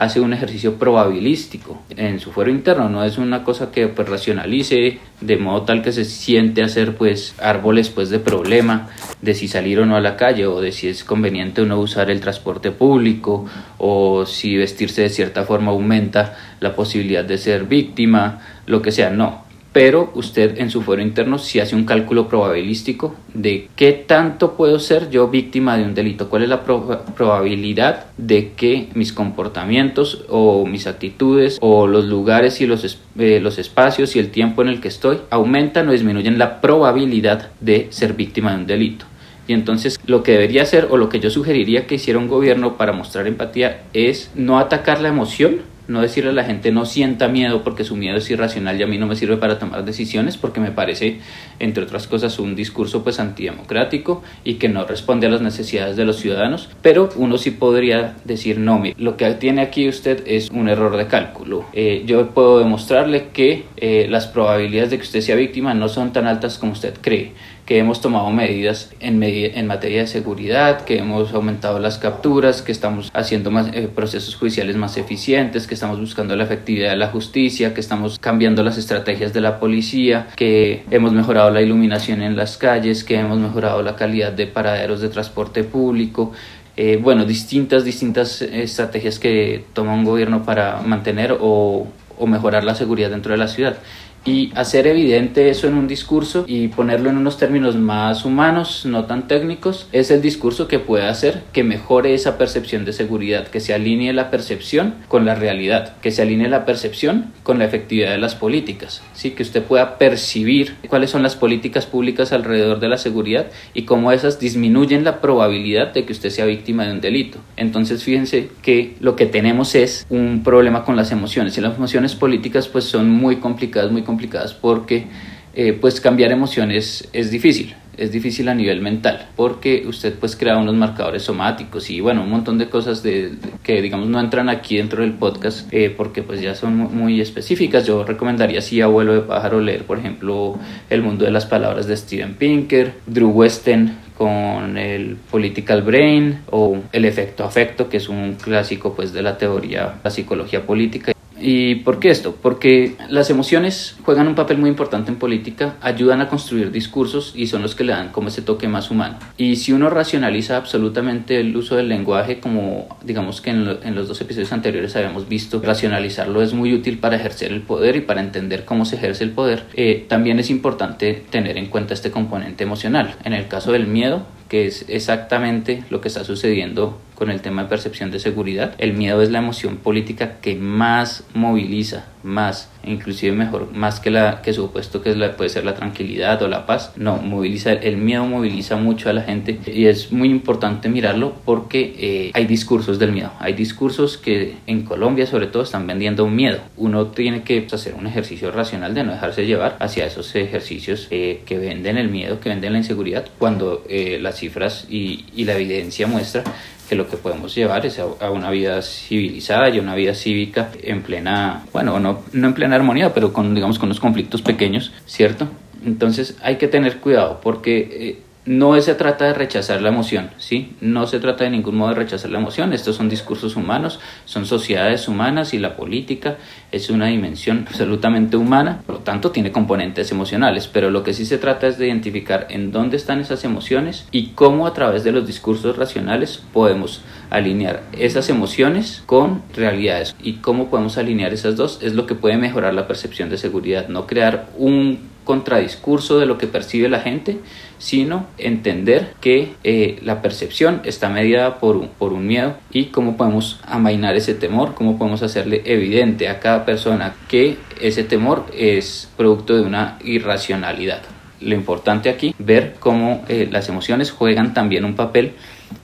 hace 0.00 0.18
un 0.18 0.32
ejercicio 0.32 0.76
probabilístico 0.76 1.82
en 1.90 2.20
su 2.20 2.32
fuero 2.32 2.50
interno, 2.50 2.88
no 2.88 3.04
es 3.04 3.18
una 3.18 3.44
cosa 3.44 3.70
que 3.70 3.86
pues 3.88 4.08
racionalice 4.08 4.98
de 5.20 5.36
modo 5.36 5.62
tal 5.66 5.82
que 5.82 5.92
se 5.92 6.06
siente 6.06 6.62
hacer 6.62 6.96
pues 6.96 7.34
árboles 7.38 7.90
pues 7.90 8.08
de 8.08 8.18
problema 8.18 8.88
de 9.20 9.34
si 9.34 9.46
salir 9.46 9.78
o 9.78 9.84
no 9.84 9.96
a 9.96 10.00
la 10.00 10.16
calle 10.16 10.46
o 10.46 10.62
de 10.62 10.72
si 10.72 10.88
es 10.88 11.04
conveniente 11.04 11.60
o 11.60 11.66
no 11.66 11.78
usar 11.78 12.10
el 12.10 12.22
transporte 12.22 12.70
público 12.70 13.44
o 13.76 14.24
si 14.24 14.56
vestirse 14.56 15.02
de 15.02 15.10
cierta 15.10 15.44
forma 15.44 15.72
aumenta 15.72 16.34
la 16.60 16.74
posibilidad 16.74 17.22
de 17.22 17.36
ser 17.36 17.64
víctima, 17.64 18.40
lo 18.64 18.80
que 18.80 18.92
sea, 18.92 19.10
no, 19.10 19.44
pero 19.72 20.10
usted 20.14 20.58
en 20.58 20.70
su 20.70 20.82
fuero 20.82 21.02
interno 21.02 21.38
sí 21.38 21.60
hace 21.60 21.76
un 21.76 21.84
cálculo 21.84 22.28
probabilístico 22.28 23.14
de 23.34 23.68
qué 23.76 23.92
tanto 23.92 24.56
puedo 24.56 24.78
ser 24.80 25.10
yo 25.10 25.28
víctima 25.28 25.76
de 25.76 25.84
un 25.84 25.94
delito, 25.94 26.28
cuál 26.28 26.42
es 26.42 26.48
la 26.48 26.62
probabilidad 26.64 28.06
de 28.16 28.52
que 28.52 28.88
mis 28.94 29.12
comportamientos 29.12 30.24
o 30.28 30.66
mis 30.66 30.86
actitudes 30.86 31.58
o 31.60 31.86
los 31.86 32.06
lugares 32.06 32.60
y 32.60 32.66
los, 32.66 32.98
eh, 33.18 33.40
los 33.40 33.58
espacios 33.58 34.16
y 34.16 34.18
el 34.18 34.30
tiempo 34.30 34.62
en 34.62 34.68
el 34.68 34.80
que 34.80 34.88
estoy 34.88 35.18
aumentan 35.30 35.88
o 35.88 35.92
disminuyen 35.92 36.38
la 36.38 36.60
probabilidad 36.60 37.50
de 37.60 37.86
ser 37.90 38.14
víctima 38.14 38.52
de 38.52 38.56
un 38.56 38.66
delito. 38.66 39.06
Y 39.50 39.52
entonces 39.52 39.98
lo 40.06 40.22
que 40.22 40.30
debería 40.30 40.62
hacer 40.62 40.86
o 40.90 40.96
lo 40.96 41.08
que 41.08 41.18
yo 41.18 41.28
sugeriría 41.28 41.88
que 41.88 41.96
hiciera 41.96 42.20
un 42.20 42.28
gobierno 42.28 42.76
para 42.76 42.92
mostrar 42.92 43.26
empatía 43.26 43.82
es 43.92 44.30
no 44.36 44.60
atacar 44.60 45.00
la 45.00 45.08
emoción, 45.08 45.62
no 45.90 46.00
decirle 46.00 46.30
a 46.30 46.32
la 46.32 46.44
gente 46.44 46.72
no 46.72 46.86
sienta 46.86 47.28
miedo 47.28 47.62
porque 47.62 47.84
su 47.84 47.96
miedo 47.96 48.16
es 48.16 48.30
irracional 48.30 48.78
y 48.80 48.82
a 48.82 48.86
mí 48.86 48.98
no 48.98 49.06
me 49.06 49.16
sirve 49.16 49.36
para 49.36 49.58
tomar 49.58 49.84
decisiones 49.84 50.36
porque 50.36 50.60
me 50.60 50.70
parece, 50.70 51.18
entre 51.58 51.84
otras 51.84 52.06
cosas, 52.06 52.38
un 52.38 52.54
discurso 52.54 53.02
pues 53.02 53.20
antidemocrático 53.20 54.22
y 54.44 54.54
que 54.54 54.68
no 54.68 54.84
responde 54.84 55.26
a 55.26 55.30
las 55.30 55.42
necesidades 55.42 55.96
de 55.96 56.04
los 56.04 56.16
ciudadanos, 56.16 56.68
pero 56.82 57.08
uno 57.16 57.38
sí 57.38 57.50
podría 57.50 58.16
decir 58.24 58.58
no, 58.58 58.82
lo 58.96 59.16
que 59.16 59.30
tiene 59.34 59.62
aquí 59.62 59.88
usted 59.88 60.22
es 60.26 60.50
un 60.50 60.68
error 60.68 60.96
de 60.96 61.06
cálculo. 61.06 61.66
Eh, 61.72 62.04
yo 62.06 62.30
puedo 62.30 62.58
demostrarle 62.58 63.28
que 63.32 63.64
eh, 63.76 64.06
las 64.08 64.26
probabilidades 64.26 64.90
de 64.90 64.96
que 64.96 65.02
usted 65.02 65.20
sea 65.20 65.36
víctima 65.36 65.74
no 65.74 65.88
son 65.88 66.12
tan 66.12 66.26
altas 66.26 66.58
como 66.58 66.72
usted 66.72 66.94
cree 67.00 67.32
que 67.70 67.78
hemos 67.78 68.00
tomado 68.00 68.28
medidas 68.30 68.90
en, 68.98 69.22
en 69.22 69.66
materia 69.68 70.00
de 70.00 70.08
seguridad, 70.08 70.80
que 70.80 70.98
hemos 70.98 71.32
aumentado 71.32 71.78
las 71.78 71.98
capturas, 71.98 72.62
que 72.62 72.72
estamos 72.72 73.12
haciendo 73.14 73.52
más, 73.52 73.68
eh, 73.72 73.88
procesos 73.94 74.34
judiciales 74.34 74.74
más 74.74 74.96
eficientes, 74.96 75.68
que 75.68 75.74
estamos 75.74 76.00
buscando 76.00 76.34
la 76.34 76.42
efectividad 76.42 76.90
de 76.90 76.96
la 76.96 77.10
justicia, 77.10 77.72
que 77.72 77.80
estamos 77.80 78.18
cambiando 78.18 78.64
las 78.64 78.76
estrategias 78.76 79.32
de 79.32 79.40
la 79.40 79.60
policía, 79.60 80.26
que 80.34 80.82
hemos 80.90 81.12
mejorado 81.12 81.52
la 81.52 81.62
iluminación 81.62 82.22
en 82.22 82.34
las 82.34 82.56
calles, 82.56 83.04
que 83.04 83.14
hemos 83.14 83.38
mejorado 83.38 83.84
la 83.84 83.94
calidad 83.94 84.32
de 84.32 84.48
paraderos 84.48 85.00
de 85.00 85.08
transporte 85.08 85.62
público, 85.62 86.32
eh, 86.76 86.98
bueno, 87.00 87.24
distintas, 87.24 87.84
distintas 87.84 88.42
estrategias 88.42 89.20
que 89.20 89.64
toma 89.74 89.94
un 89.94 90.02
gobierno 90.02 90.44
para 90.44 90.82
mantener 90.82 91.36
o 91.40 91.86
mejorar 92.26 92.64
la 92.64 92.74
seguridad 92.74 93.10
dentro 93.10 93.30
de 93.30 93.38
la 93.38 93.46
ciudad 93.46 93.76
y 94.24 94.52
hacer 94.54 94.86
evidente 94.86 95.48
eso 95.50 95.66
en 95.66 95.74
un 95.74 95.88
discurso 95.88 96.44
y 96.46 96.68
ponerlo 96.68 97.10
en 97.10 97.16
unos 97.16 97.38
términos 97.38 97.76
más 97.76 98.24
humanos, 98.24 98.84
no 98.84 99.04
tan 99.04 99.28
técnicos, 99.28 99.88
es 99.92 100.10
el 100.10 100.20
discurso 100.20 100.68
que 100.68 100.78
puede 100.78 101.06
hacer 101.06 101.42
que 101.52 101.64
mejore 101.64 102.14
esa 102.14 102.36
percepción 102.36 102.84
de 102.84 102.92
seguridad, 102.92 103.48
que 103.48 103.60
se 103.60 103.74
alinee 103.74 104.12
la 104.12 104.30
percepción 104.30 104.94
con 105.08 105.24
la 105.24 105.34
realidad, 105.34 105.96
que 106.02 106.10
se 106.10 106.22
alinee 106.22 106.48
la 106.48 106.64
percepción 106.64 107.32
con 107.42 107.58
la 107.58 107.64
efectividad 107.64 108.10
de 108.10 108.18
las 108.18 108.34
políticas, 108.34 109.02
¿sí? 109.14 109.30
que 109.30 109.42
usted 109.42 109.62
pueda 109.62 109.98
percibir 109.98 110.76
cuáles 110.88 111.10
son 111.10 111.22
las 111.22 111.36
políticas 111.36 111.86
públicas 111.86 112.32
alrededor 112.32 112.80
de 112.80 112.88
la 112.88 112.98
seguridad 112.98 113.46
y 113.74 113.82
cómo 113.82 114.12
esas 114.12 114.38
disminuyen 114.38 115.04
la 115.04 115.20
probabilidad 115.20 115.92
de 115.92 116.04
que 116.04 116.12
usted 116.12 116.30
sea 116.30 116.44
víctima 116.44 116.84
de 116.84 116.92
un 116.92 117.00
delito. 117.00 117.38
Entonces 117.56 118.04
fíjense 118.04 118.50
que 118.62 118.96
lo 119.00 119.16
que 119.16 119.26
tenemos 119.26 119.74
es 119.74 120.06
un 120.10 120.42
problema 120.44 120.84
con 120.84 120.96
las 120.96 121.10
emociones 121.10 121.56
y 121.56 121.60
las 121.60 121.76
emociones 121.76 122.14
políticas 122.14 122.68
pues 122.68 122.84
son 122.84 123.08
muy 123.10 123.36
complicadas, 123.36 123.90
muy 123.90 124.02
complicadas 124.02 124.09
porque 124.54 125.06
eh, 125.54 125.72
pues 125.72 126.00
cambiar 126.00 126.32
emociones 126.32 127.08
es 127.12 127.30
difícil 127.30 127.74
es 128.00 128.10
difícil 128.10 128.48
a 128.48 128.54
nivel 128.54 128.80
mental 128.80 129.28
porque 129.36 129.84
usted 129.86 130.14
pues 130.18 130.34
crea 130.34 130.56
unos 130.56 130.74
marcadores 130.74 131.22
somáticos 131.22 131.90
y 131.90 132.00
bueno 132.00 132.22
un 132.22 132.30
montón 132.30 132.56
de 132.56 132.68
cosas 132.68 133.02
de, 133.02 133.32
que 133.62 133.82
digamos 133.82 134.08
no 134.08 134.18
entran 134.18 134.48
aquí 134.48 134.78
dentro 134.78 135.02
del 135.02 135.12
podcast 135.12 135.68
eh, 135.72 135.92
porque 135.94 136.22
pues 136.22 136.40
ya 136.40 136.54
son 136.54 136.76
muy, 136.76 137.20
específicas. 137.20 137.86
Yo 137.86 138.04
recomendaría 138.04 138.62
si 138.62 138.80
abuelo 138.80 139.12
de 139.12 139.20
pájaro 139.20 139.60
leer 139.60 139.84
por 139.84 139.98
ejemplo 139.98 140.58
el 140.88 141.02
mundo 141.02 141.26
de 141.26 141.30
las 141.30 141.44
palabras 141.44 141.86
de 141.86 141.96
Steven 141.96 142.34
Pinker 142.34 142.94
Drew 143.06 143.30
Westen 143.30 143.98
con 144.16 144.78
el 144.78 145.16
political 145.30 145.82
brain 145.82 146.40
o 146.50 146.78
el 146.92 147.04
efecto 147.04 147.44
afecto 147.44 147.90
que 147.90 147.98
es 147.98 148.08
un 148.08 148.36
clásico 148.42 148.94
pues 148.94 149.12
de 149.12 149.22
la 149.22 149.36
teoría 149.36 150.00
la 150.02 150.10
psicología 150.10 150.64
política 150.64 151.12
¿Y 151.40 151.76
por 151.76 151.98
qué 151.98 152.10
esto? 152.10 152.36
Porque 152.40 152.96
las 153.08 153.30
emociones 153.30 153.96
juegan 154.04 154.28
un 154.28 154.34
papel 154.34 154.58
muy 154.58 154.68
importante 154.68 155.10
en 155.10 155.16
política, 155.16 155.76
ayudan 155.80 156.20
a 156.20 156.28
construir 156.28 156.70
discursos 156.70 157.32
y 157.34 157.46
son 157.46 157.62
los 157.62 157.74
que 157.74 157.84
le 157.84 157.92
dan 157.92 158.10
como 158.10 158.28
ese 158.28 158.42
toque 158.42 158.68
más 158.68 158.90
humano. 158.90 159.18
Y 159.36 159.56
si 159.56 159.72
uno 159.72 159.90
racionaliza 159.90 160.56
absolutamente 160.56 161.40
el 161.40 161.56
uso 161.56 161.76
del 161.76 161.88
lenguaje, 161.88 162.40
como 162.40 162.98
digamos 163.02 163.40
que 163.40 163.50
en, 163.50 163.94
los 163.94 164.08
dos 164.08 164.20
episodios 164.20 164.52
anteriores 164.52 164.94
habíamos 164.96 165.28
visto, 165.28 165.60
racionalizarlo 165.62 166.42
es 166.42 166.52
muy 166.52 166.74
útil 166.74 166.98
para 166.98 167.16
ejercer 167.16 167.52
el 167.52 167.62
poder 167.62 167.96
y 167.96 168.00
para 168.00 168.20
entender 168.20 168.64
cómo 168.64 168.84
se 168.84 168.96
ejerce 168.96 169.24
el 169.24 169.30
poder, 169.30 169.64
eh, 169.74 170.04
también 170.08 170.38
es 170.38 170.50
importante 170.50 171.24
tener 171.30 171.56
en 171.56 171.66
cuenta 171.66 171.94
este 171.94 172.10
componente 172.10 172.64
emocional. 172.64 173.14
En 173.24 173.32
el 173.32 173.48
caso 173.48 173.72
del 173.72 173.86
miedo, 173.86 174.26
que 174.48 174.66
es 174.66 174.84
exactamente 174.88 175.84
lo 175.90 176.00
que 176.00 176.08
está 176.08 176.24
sucediendo 176.24 176.98
con 177.20 177.30
el 177.30 177.42
tema 177.42 177.64
de 177.64 177.68
percepción 177.68 178.10
de 178.10 178.18
seguridad. 178.18 178.74
El 178.78 178.94
miedo 178.94 179.20
es 179.20 179.30
la 179.30 179.40
emoción 179.40 179.76
política 179.76 180.38
que 180.40 180.54
más 180.54 181.22
moviliza 181.34 182.06
más, 182.22 182.68
inclusive 182.84 183.32
mejor, 183.34 183.72
más 183.72 184.00
que 184.00 184.10
la 184.10 184.42
que 184.42 184.52
supuesto 184.52 185.02
que 185.02 185.10
es 185.10 185.16
la, 185.16 185.36
puede 185.36 185.50
ser 185.50 185.64
la 185.64 185.74
tranquilidad 185.74 186.40
o 186.42 186.48
la 186.48 186.66
paz. 186.66 186.92
No, 186.96 187.16
moviliza, 187.16 187.72
el 187.72 187.96
miedo 187.96 188.24
moviliza 188.24 188.76
mucho 188.76 189.10
a 189.10 189.12
la 189.12 189.22
gente 189.22 189.58
y 189.66 189.86
es 189.86 190.12
muy 190.12 190.30
importante 190.30 190.88
mirarlo 190.88 191.34
porque 191.44 191.94
eh, 191.98 192.30
hay 192.34 192.46
discursos 192.46 192.98
del 192.98 193.12
miedo. 193.12 193.32
Hay 193.38 193.54
discursos 193.54 194.18
que 194.18 194.56
en 194.66 194.82
Colombia 194.82 195.26
sobre 195.26 195.46
todo 195.46 195.62
están 195.62 195.86
vendiendo 195.86 196.24
un 196.24 196.34
miedo. 196.34 196.60
Uno 196.76 197.08
tiene 197.08 197.42
que 197.42 197.60
pues, 197.62 197.74
hacer 197.74 197.94
un 197.94 198.06
ejercicio 198.06 198.50
racional 198.50 198.94
de 198.94 199.04
no 199.04 199.12
dejarse 199.12 199.46
llevar 199.46 199.76
hacia 199.80 200.06
esos 200.06 200.34
ejercicios 200.34 201.08
eh, 201.10 201.42
que 201.46 201.58
venden 201.58 201.96
el 201.98 202.08
miedo, 202.08 202.40
que 202.40 202.48
venden 202.48 202.72
la 202.72 202.78
inseguridad, 202.78 203.26
cuando 203.38 203.84
eh, 203.88 204.18
las 204.20 204.38
cifras 204.38 204.86
y, 204.88 205.26
y 205.34 205.44
la 205.44 205.54
evidencia 205.54 206.06
muestra 206.06 206.44
que 206.90 206.96
lo 206.96 207.08
que 207.08 207.16
podemos 207.16 207.54
llevar 207.54 207.86
es 207.86 208.00
a, 208.00 208.30
una 208.32 208.50
vida 208.50 208.82
civilizada 208.82 209.68
y 209.68 209.78
a 209.78 209.80
una 209.80 209.94
vida 209.94 210.12
cívica 210.12 210.72
en 210.82 211.02
plena, 211.02 211.64
bueno, 211.72 212.00
no, 212.00 212.24
no 212.32 212.48
en 212.48 212.52
plena 212.52 212.74
armonía, 212.74 213.14
pero 213.14 213.32
con, 213.32 213.54
digamos, 213.54 213.78
con 213.78 213.88
los 213.88 214.00
conflictos 214.00 214.42
pequeños, 214.42 214.92
¿cierto? 215.06 215.46
Entonces 215.86 216.36
hay 216.42 216.56
que 216.56 216.66
tener 216.66 216.96
cuidado 216.96 217.40
porque 217.40 217.78
eh, 217.78 218.18
no 218.50 218.80
se 218.82 218.96
trata 218.96 219.26
de 219.26 219.34
rechazar 219.34 219.80
la 219.80 219.90
emoción, 219.90 220.30
¿sí? 220.36 220.72
No 220.80 221.06
se 221.06 221.20
trata 221.20 221.44
de 221.44 221.50
ningún 221.50 221.76
modo 221.76 221.90
de 221.90 221.94
rechazar 221.94 222.32
la 222.32 222.40
emoción. 222.40 222.72
Estos 222.72 222.96
son 222.96 223.08
discursos 223.08 223.54
humanos, 223.54 224.00
son 224.24 224.44
sociedades 224.44 225.06
humanas 225.06 225.54
y 225.54 225.60
la 225.60 225.76
política 225.76 226.36
es 226.72 226.90
una 226.90 227.06
dimensión 227.06 227.64
absolutamente 227.68 228.36
humana, 228.36 228.82
por 228.84 228.96
lo 228.96 229.00
tanto 229.02 229.30
tiene 229.30 229.52
componentes 229.52 230.10
emocionales, 230.10 230.66
pero 230.66 230.90
lo 230.90 231.04
que 231.04 231.14
sí 231.14 231.26
se 231.26 231.38
trata 231.38 231.68
es 231.68 231.78
de 231.78 231.86
identificar 231.86 232.48
en 232.50 232.72
dónde 232.72 232.96
están 232.96 233.20
esas 233.20 233.44
emociones 233.44 234.08
y 234.10 234.30
cómo 234.30 234.66
a 234.66 234.74
través 234.74 235.04
de 235.04 235.12
los 235.12 235.28
discursos 235.28 235.76
racionales 235.76 236.42
podemos 236.52 237.02
alinear 237.30 237.84
esas 237.92 238.30
emociones 238.30 239.04
con 239.06 239.42
realidades 239.54 240.16
y 240.20 240.34
cómo 240.38 240.70
podemos 240.70 240.98
alinear 240.98 241.32
esas 241.32 241.54
dos 241.54 241.78
es 241.82 241.94
lo 241.94 242.04
que 242.06 242.16
puede 242.16 242.36
mejorar 242.36 242.74
la 242.74 242.88
percepción 242.88 243.30
de 243.30 243.38
seguridad, 243.38 243.86
no 243.86 244.08
crear 244.08 244.48
un 244.58 245.09
contradiscurso 245.24 246.18
de 246.18 246.26
lo 246.26 246.38
que 246.38 246.46
percibe 246.46 246.88
la 246.88 247.00
gente, 247.00 247.38
sino 247.78 248.26
entender 248.38 249.14
que 249.20 249.54
eh, 249.64 249.98
la 250.02 250.22
percepción 250.22 250.80
está 250.84 251.08
mediada 251.08 251.58
por 251.58 251.76
un, 251.76 252.26
miedo 252.26 252.56
y 252.70 252.86
cómo 252.86 253.16
podemos 253.16 253.60
amainar 253.64 254.16
ese 254.16 254.34
temor, 254.34 254.74
cómo 254.74 254.98
podemos 254.98 255.22
hacerle 255.22 255.62
evidente 255.64 256.28
a 256.28 256.40
cada 256.40 256.64
persona 256.64 257.14
que 257.28 257.56
ese 257.80 258.04
temor 258.04 258.46
es 258.56 259.08
producto 259.16 259.56
de 259.56 259.62
una 259.62 259.98
irracionalidad. 260.04 261.02
Lo 261.40 261.54
importante 261.54 262.10
aquí, 262.10 262.34
ver 262.38 262.76
cómo 262.78 263.24
eh, 263.28 263.48
las 263.50 263.68
emociones 263.68 264.10
juegan 264.10 264.52
también 264.52 264.84
un 264.84 264.94
papel 264.94 265.32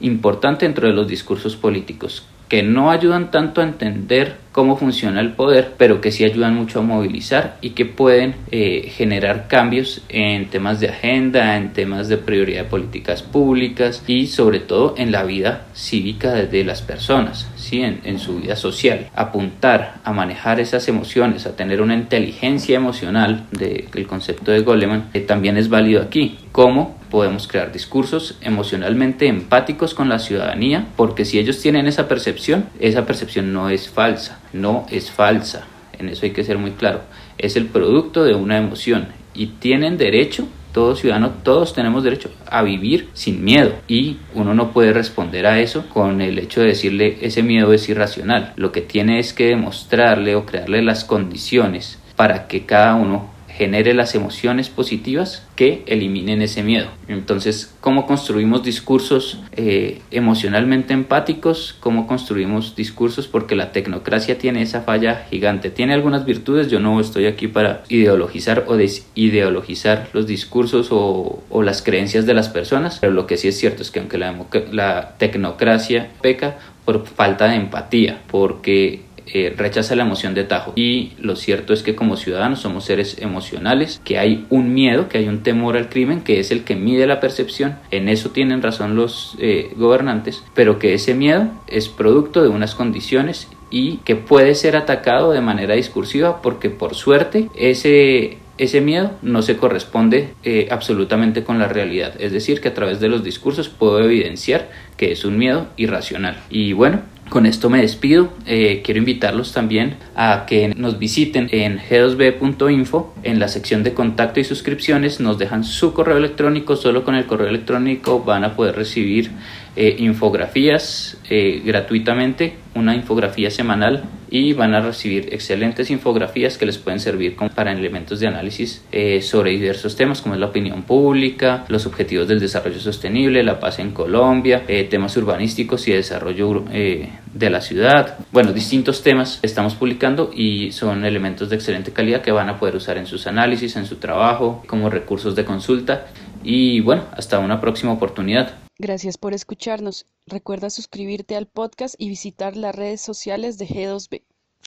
importante 0.00 0.66
dentro 0.66 0.86
de 0.86 0.92
los 0.92 1.08
discursos 1.08 1.56
políticos 1.56 2.26
que 2.48 2.62
no 2.62 2.90
ayudan 2.90 3.30
tanto 3.30 3.60
a 3.60 3.64
entender 3.64 4.36
cómo 4.52 4.78
funciona 4.78 5.20
el 5.20 5.32
poder, 5.32 5.74
pero 5.76 6.00
que 6.00 6.10
sí 6.10 6.24
ayudan 6.24 6.54
mucho 6.54 6.78
a 6.78 6.82
movilizar 6.82 7.58
y 7.60 7.70
que 7.70 7.84
pueden 7.84 8.36
eh, 8.50 8.90
generar 8.90 9.48
cambios 9.48 10.02
en 10.08 10.46
temas 10.46 10.80
de 10.80 10.88
agenda, 10.88 11.58
en 11.58 11.74
temas 11.74 12.08
de 12.08 12.16
prioridad 12.16 12.62
de 12.62 12.70
políticas 12.70 13.22
públicas 13.22 14.02
y 14.06 14.28
sobre 14.28 14.60
todo 14.60 14.94
en 14.96 15.12
la 15.12 15.24
vida 15.24 15.66
cívica 15.74 16.32
de 16.32 16.64
las 16.64 16.80
personas, 16.80 17.50
¿sí? 17.56 17.82
en, 17.82 18.18
su 18.18 18.40
vida 18.40 18.56
social. 18.56 19.08
Apuntar 19.14 19.96
a 20.04 20.12
manejar 20.14 20.58
esas 20.58 20.88
emociones, 20.88 21.44
a 21.46 21.54
tener 21.54 21.82
una 21.82 21.94
inteligencia 21.94 22.76
emocional 22.76 23.44
del 23.50 24.06
concepto 24.06 24.52
de 24.52 24.60
Goleman, 24.60 25.10
que 25.12 25.20
también 25.20 25.58
es 25.58 25.68
válido 25.68 26.00
aquí. 26.00 26.38
¿Cómo? 26.52 26.95
Podemos 27.16 27.48
crear 27.48 27.72
discursos 27.72 28.36
emocionalmente 28.42 29.26
empáticos 29.26 29.94
con 29.94 30.10
la 30.10 30.18
ciudadanía, 30.18 30.88
porque 30.96 31.24
si 31.24 31.38
ellos 31.38 31.62
tienen 31.62 31.86
esa 31.86 32.08
percepción, 32.08 32.66
esa 32.78 33.06
percepción 33.06 33.54
no 33.54 33.70
es 33.70 33.88
falsa, 33.88 34.38
no 34.52 34.84
es 34.90 35.10
falsa, 35.10 35.64
en 35.98 36.10
eso 36.10 36.26
hay 36.26 36.32
que 36.32 36.44
ser 36.44 36.58
muy 36.58 36.72
claro, 36.72 37.00
es 37.38 37.56
el 37.56 37.68
producto 37.68 38.22
de 38.22 38.34
una 38.34 38.58
emoción 38.58 39.08
y 39.32 39.46
tienen 39.46 39.96
derecho 39.96 40.46
todo 40.74 40.94
ciudadano, 40.94 41.30
todos 41.42 41.72
tenemos 41.72 42.04
derecho 42.04 42.28
a 42.44 42.62
vivir 42.62 43.08
sin 43.14 43.42
miedo. 43.42 43.72
Y 43.88 44.18
uno 44.34 44.52
no 44.52 44.72
puede 44.72 44.92
responder 44.92 45.46
a 45.46 45.58
eso 45.58 45.88
con 45.88 46.20
el 46.20 46.38
hecho 46.38 46.60
de 46.60 46.66
decirle 46.66 47.16
ese 47.22 47.42
miedo 47.42 47.72
es 47.72 47.88
irracional. 47.88 48.52
Lo 48.56 48.72
que 48.72 48.82
tiene 48.82 49.18
es 49.18 49.32
que 49.32 49.46
demostrarle 49.46 50.34
o 50.34 50.44
crearle 50.44 50.82
las 50.82 51.06
condiciones 51.06 51.98
para 52.14 52.46
que 52.46 52.66
cada 52.66 52.94
uno 52.94 53.30
genere 53.56 53.94
las 53.94 54.14
emociones 54.14 54.68
positivas 54.68 55.46
que 55.56 55.82
eliminen 55.86 56.42
ese 56.42 56.62
miedo. 56.62 56.88
Entonces, 57.08 57.74
¿cómo 57.80 58.06
construimos 58.06 58.62
discursos 58.62 59.40
eh, 59.52 60.02
emocionalmente 60.10 60.92
empáticos? 60.92 61.76
¿Cómo 61.80 62.06
construimos 62.06 62.76
discursos? 62.76 63.26
Porque 63.26 63.56
la 63.56 63.72
tecnocracia 63.72 64.38
tiene 64.38 64.62
esa 64.62 64.82
falla 64.82 65.26
gigante. 65.30 65.70
Tiene 65.70 65.94
algunas 65.94 66.26
virtudes, 66.26 66.70
yo 66.70 66.80
no 66.80 67.00
estoy 67.00 67.26
aquí 67.26 67.48
para 67.48 67.82
ideologizar 67.88 68.64
o 68.68 68.76
desideologizar 68.76 70.08
los 70.12 70.26
discursos 70.26 70.88
o, 70.90 71.42
las 71.62 71.82
creencias 71.82 72.26
de 72.26 72.34
las 72.34 72.48
personas, 72.48 72.98
pero 73.00 73.12
lo 73.12 73.26
que 73.26 73.36
sí 73.36 73.48
es 73.48 73.58
cierto 73.58 73.82
es 73.82 73.90
que 73.90 73.98
aunque 73.98 74.18
la, 74.18 74.36
la 74.70 75.16
tecnocracia 75.18 76.10
peca 76.20 76.58
por 76.84 77.04
falta 77.06 77.48
de 77.48 77.56
empatía, 77.56 78.22
porque 78.30 79.05
eh, 79.26 79.54
rechaza 79.56 79.96
la 79.96 80.04
emoción 80.04 80.34
de 80.34 80.44
tajo. 80.44 80.72
Y 80.76 81.12
lo 81.18 81.36
cierto 81.36 81.72
es 81.72 81.82
que 81.82 81.94
como 81.94 82.16
ciudadanos 82.16 82.60
somos 82.60 82.84
seres 82.84 83.16
emocionales, 83.20 84.00
que 84.04 84.18
hay 84.18 84.46
un 84.50 84.72
miedo, 84.74 85.08
que 85.08 85.18
hay 85.18 85.28
un 85.28 85.42
temor 85.42 85.76
al 85.76 85.88
crimen, 85.88 86.22
que 86.22 86.40
es 86.40 86.50
el 86.50 86.64
que 86.64 86.76
mide 86.76 87.06
la 87.06 87.20
percepción. 87.20 87.76
En 87.90 88.08
eso 88.08 88.30
tienen 88.30 88.62
razón 88.62 88.96
los 88.96 89.36
eh, 89.40 89.72
gobernantes, 89.76 90.42
pero 90.54 90.78
que 90.78 90.94
ese 90.94 91.14
miedo 91.14 91.48
es 91.66 91.88
producto 91.88 92.42
de 92.42 92.48
unas 92.48 92.74
condiciones 92.74 93.48
y 93.70 93.98
que 93.98 94.16
puede 94.16 94.54
ser 94.54 94.76
atacado 94.76 95.32
de 95.32 95.40
manera 95.40 95.74
discursiva 95.74 96.40
porque 96.40 96.70
por 96.70 96.94
suerte 96.94 97.48
ese 97.56 98.38
ese 98.58 98.80
miedo 98.80 99.12
no 99.22 99.42
se 99.42 99.56
corresponde 99.56 100.30
eh, 100.42 100.68
absolutamente 100.70 101.44
con 101.44 101.58
la 101.58 101.68
realidad. 101.68 102.14
Es 102.18 102.32
decir, 102.32 102.60
que 102.60 102.68
a 102.68 102.74
través 102.74 103.00
de 103.00 103.08
los 103.08 103.22
discursos 103.22 103.68
puedo 103.68 104.00
evidenciar 104.00 104.70
que 104.96 105.12
es 105.12 105.24
un 105.24 105.36
miedo 105.36 105.66
irracional. 105.76 106.42
Y 106.48 106.72
bueno, 106.72 107.02
con 107.28 107.46
esto 107.46 107.70
me 107.70 107.80
despido. 107.80 108.32
Eh, 108.46 108.82
quiero 108.84 108.98
invitarlos 108.98 109.52
también 109.52 109.96
a 110.14 110.44
que 110.46 110.68
nos 110.68 110.98
visiten 110.98 111.48
en 111.50 111.78
g2b.info. 111.78 113.14
En 113.22 113.38
la 113.38 113.48
sección 113.48 113.82
de 113.82 113.94
contacto 113.94 114.40
y 114.40 114.44
suscripciones 114.44 115.20
nos 115.20 115.38
dejan 115.38 115.64
su 115.64 115.92
correo 115.92 116.16
electrónico. 116.16 116.76
Solo 116.76 117.04
con 117.04 117.14
el 117.14 117.26
correo 117.26 117.48
electrónico 117.48 118.22
van 118.22 118.44
a 118.44 118.54
poder 118.54 118.76
recibir 118.76 119.30
eh, 119.76 119.96
infografías 119.98 121.18
eh, 121.28 121.62
gratuitamente, 121.64 122.56
una 122.74 122.94
infografía 122.94 123.50
semanal 123.50 124.04
y 124.30 124.52
van 124.52 124.74
a 124.74 124.80
recibir 124.80 125.28
excelentes 125.32 125.90
infografías 125.90 126.58
que 126.58 126.66
les 126.66 126.78
pueden 126.78 127.00
servir 127.00 127.36
para 127.54 127.72
elementos 127.72 128.20
de 128.20 128.28
análisis 128.28 128.84
sobre 129.20 129.52
diversos 129.52 129.96
temas 129.96 130.20
como 130.20 130.34
es 130.34 130.40
la 130.40 130.46
opinión 130.46 130.82
pública, 130.82 131.64
los 131.68 131.86
objetivos 131.86 132.28
del 132.28 132.40
desarrollo 132.40 132.80
sostenible, 132.80 133.42
la 133.42 133.60
paz 133.60 133.78
en 133.78 133.92
Colombia, 133.92 134.64
temas 134.90 135.16
urbanísticos 135.16 135.88
y 135.88 135.92
desarrollo 135.92 136.64
de 136.70 137.50
la 137.50 137.60
ciudad. 137.60 138.18
Bueno, 138.32 138.52
distintos 138.52 139.02
temas 139.02 139.38
estamos 139.42 139.74
publicando 139.74 140.30
y 140.34 140.72
son 140.72 141.04
elementos 141.04 141.48
de 141.48 141.56
excelente 141.56 141.92
calidad 141.92 142.22
que 142.22 142.32
van 142.32 142.48
a 142.48 142.58
poder 142.58 142.76
usar 142.76 142.98
en 142.98 143.06
sus 143.06 143.26
análisis, 143.26 143.76
en 143.76 143.86
su 143.86 143.96
trabajo, 143.96 144.62
como 144.66 144.90
recursos 144.90 145.36
de 145.36 145.44
consulta. 145.44 146.06
Y 146.42 146.80
bueno, 146.80 147.04
hasta 147.16 147.38
una 147.38 147.60
próxima 147.60 147.92
oportunidad. 147.92 148.65
Gracias 148.78 149.16
por 149.16 149.32
escucharnos. 149.32 150.04
Recuerda 150.26 150.68
suscribirte 150.68 151.34
al 151.34 151.46
podcast 151.46 151.94
y 151.98 152.10
visitar 152.10 152.56
las 152.56 152.74
redes 152.74 153.00
sociales 153.00 153.56
de 153.56 153.66
G2B. 153.66 154.22